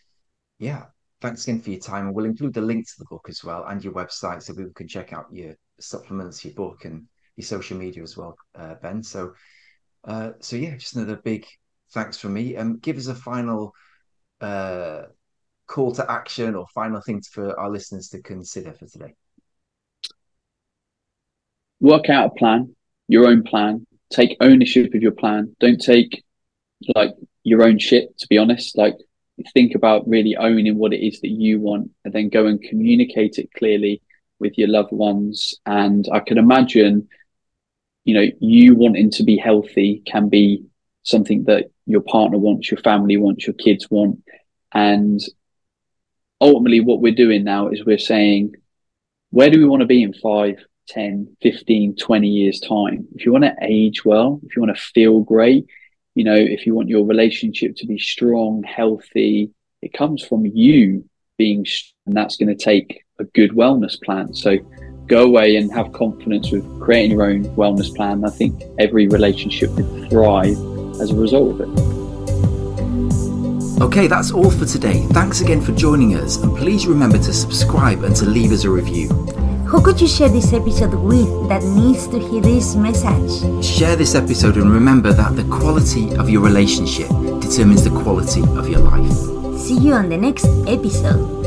yeah, 0.58 0.84
thanks 1.24 1.44
again 1.44 1.58
for 1.58 1.70
your 1.70 1.80
time. 1.80 2.06
And 2.06 2.14
we'll 2.14 2.26
include 2.26 2.52
the 2.52 2.60
link 2.60 2.86
to 2.86 2.98
the 2.98 3.06
book 3.06 3.28
as 3.30 3.42
well 3.42 3.64
and 3.64 3.82
your 3.82 3.94
website 3.94 4.42
so 4.42 4.52
people 4.52 4.74
can 4.74 4.86
check 4.86 5.14
out 5.14 5.24
your 5.32 5.54
supplements, 5.80 6.44
your 6.44 6.52
book, 6.52 6.84
and 6.84 7.04
your 7.36 7.46
social 7.46 7.78
media 7.78 8.02
as 8.02 8.14
well, 8.14 8.36
uh, 8.54 8.74
Ben. 8.82 9.02
So, 9.02 9.32
uh, 10.04 10.32
so 10.40 10.56
yeah, 10.56 10.76
just 10.76 10.96
another 10.96 11.16
big 11.16 11.46
thanks 11.92 12.18
from 12.18 12.34
me. 12.34 12.56
Um, 12.58 12.76
give 12.76 12.98
us 12.98 13.06
a 13.06 13.14
final 13.14 13.72
uh, 14.42 15.04
call 15.66 15.92
to 15.92 16.10
action 16.10 16.54
or 16.54 16.66
final 16.74 17.00
things 17.00 17.28
for 17.28 17.58
our 17.58 17.70
listeners 17.70 18.08
to 18.10 18.20
consider 18.20 18.74
for 18.74 18.84
today. 18.84 19.14
Work 21.80 22.10
out 22.10 22.32
a 22.32 22.34
plan, 22.34 22.76
your 23.08 23.26
own 23.26 23.44
plan. 23.44 23.86
Take 24.10 24.36
ownership 24.42 24.92
of 24.94 25.00
your 25.00 25.12
plan. 25.12 25.56
Don't 25.58 25.80
take 25.80 26.22
like 26.94 27.12
your 27.44 27.62
own 27.62 27.78
shit. 27.78 28.18
To 28.18 28.26
be 28.28 28.36
honest, 28.36 28.76
like 28.76 28.96
think 29.52 29.74
about 29.74 30.08
really 30.08 30.36
owning 30.36 30.78
what 30.78 30.92
it 30.92 31.04
is 31.04 31.20
that 31.20 31.28
you 31.28 31.60
want, 31.60 31.90
and 32.04 32.12
then 32.12 32.28
go 32.28 32.46
and 32.46 32.62
communicate 32.62 33.38
it 33.38 33.52
clearly 33.56 34.02
with 34.38 34.56
your 34.58 34.68
loved 34.68 34.92
ones. 34.92 35.56
And 35.66 36.06
I 36.12 36.20
can 36.20 36.38
imagine 36.38 37.08
you 38.04 38.14
know, 38.14 38.26
you 38.38 38.74
wanting 38.76 39.10
to 39.12 39.24
be 39.24 39.36
healthy 39.36 40.02
can 40.06 40.28
be 40.28 40.64
something 41.02 41.44
that 41.44 41.70
your 41.86 42.02
partner 42.02 42.38
wants, 42.38 42.70
your 42.70 42.80
family 42.80 43.16
wants, 43.16 43.46
your 43.46 43.54
kids 43.54 43.90
want. 43.90 44.22
And 44.72 45.20
ultimately, 46.40 46.80
what 46.80 47.00
we're 47.00 47.14
doing 47.14 47.44
now 47.44 47.68
is 47.68 47.84
we're 47.84 47.98
saying, 47.98 48.54
where 49.30 49.50
do 49.50 49.58
we 49.58 49.64
want 49.64 49.80
to 49.80 49.86
be 49.86 50.02
in 50.02 50.12
five, 50.12 50.58
10, 50.88 51.36
15, 51.42 51.96
20 51.96 52.28
years' 52.28 52.60
time? 52.60 53.08
If 53.14 53.24
you 53.24 53.32
want 53.32 53.44
to 53.44 53.56
age 53.62 54.04
well, 54.04 54.40
if 54.44 54.54
you 54.54 54.62
want 54.62 54.76
to 54.76 54.82
feel 54.82 55.20
great, 55.20 55.66
you 56.14 56.24
know, 56.24 56.36
if 56.36 56.66
you 56.66 56.74
want 56.74 56.88
your 56.88 57.04
relationship 57.04 57.76
to 57.76 57.86
be 57.86 57.98
strong, 57.98 58.62
healthy, 58.62 59.50
it 59.82 59.92
comes 59.92 60.24
from 60.24 60.46
you 60.46 61.04
being, 61.36 61.66
and 62.06 62.16
that's 62.16 62.36
going 62.36 62.56
to 62.56 62.64
take 62.64 63.04
a 63.18 63.24
good 63.24 63.50
wellness 63.50 64.00
plan. 64.00 64.32
So, 64.34 64.58
go 65.06 65.24
away 65.24 65.56
and 65.56 65.70
have 65.72 65.92
confidence 65.92 66.50
with 66.50 66.64
creating 66.80 67.12
your 67.12 67.24
own 67.24 67.44
wellness 67.56 67.94
plan. 67.94 68.24
I 68.24 68.30
think 68.30 68.62
every 68.78 69.06
relationship 69.08 69.70
would 69.72 70.10
thrive 70.10 70.56
as 71.00 71.10
a 71.10 71.16
result 71.16 71.60
of 71.60 71.68
it. 71.68 71.94
Okay, 73.82 74.06
that's 74.06 74.30
all 74.30 74.50
for 74.50 74.64
today. 74.64 75.04
Thanks 75.10 75.40
again 75.40 75.60
for 75.60 75.72
joining 75.72 76.14
us, 76.14 76.36
and 76.36 76.56
please 76.56 76.86
remember 76.86 77.18
to 77.18 77.32
subscribe 77.32 78.04
and 78.04 78.14
to 78.16 78.24
leave 78.24 78.52
us 78.52 78.64
a 78.64 78.70
review. 78.70 79.08
Who 79.74 79.82
could 79.82 80.00
you 80.00 80.06
share 80.06 80.28
this 80.28 80.52
episode 80.52 80.94
with 80.94 81.48
that 81.48 81.64
needs 81.64 82.06
to 82.06 82.20
hear 82.20 82.40
this 82.40 82.76
message? 82.76 83.64
Share 83.64 83.96
this 83.96 84.14
episode 84.14 84.56
and 84.56 84.70
remember 84.70 85.12
that 85.12 85.34
the 85.34 85.42
quality 85.50 86.14
of 86.14 86.30
your 86.30 86.42
relationship 86.42 87.08
determines 87.40 87.82
the 87.82 87.90
quality 87.90 88.42
of 88.56 88.68
your 88.68 88.78
life. 88.78 89.58
See 89.58 89.76
you 89.76 89.94
on 89.94 90.10
the 90.10 90.16
next 90.16 90.46
episode. 90.68 91.43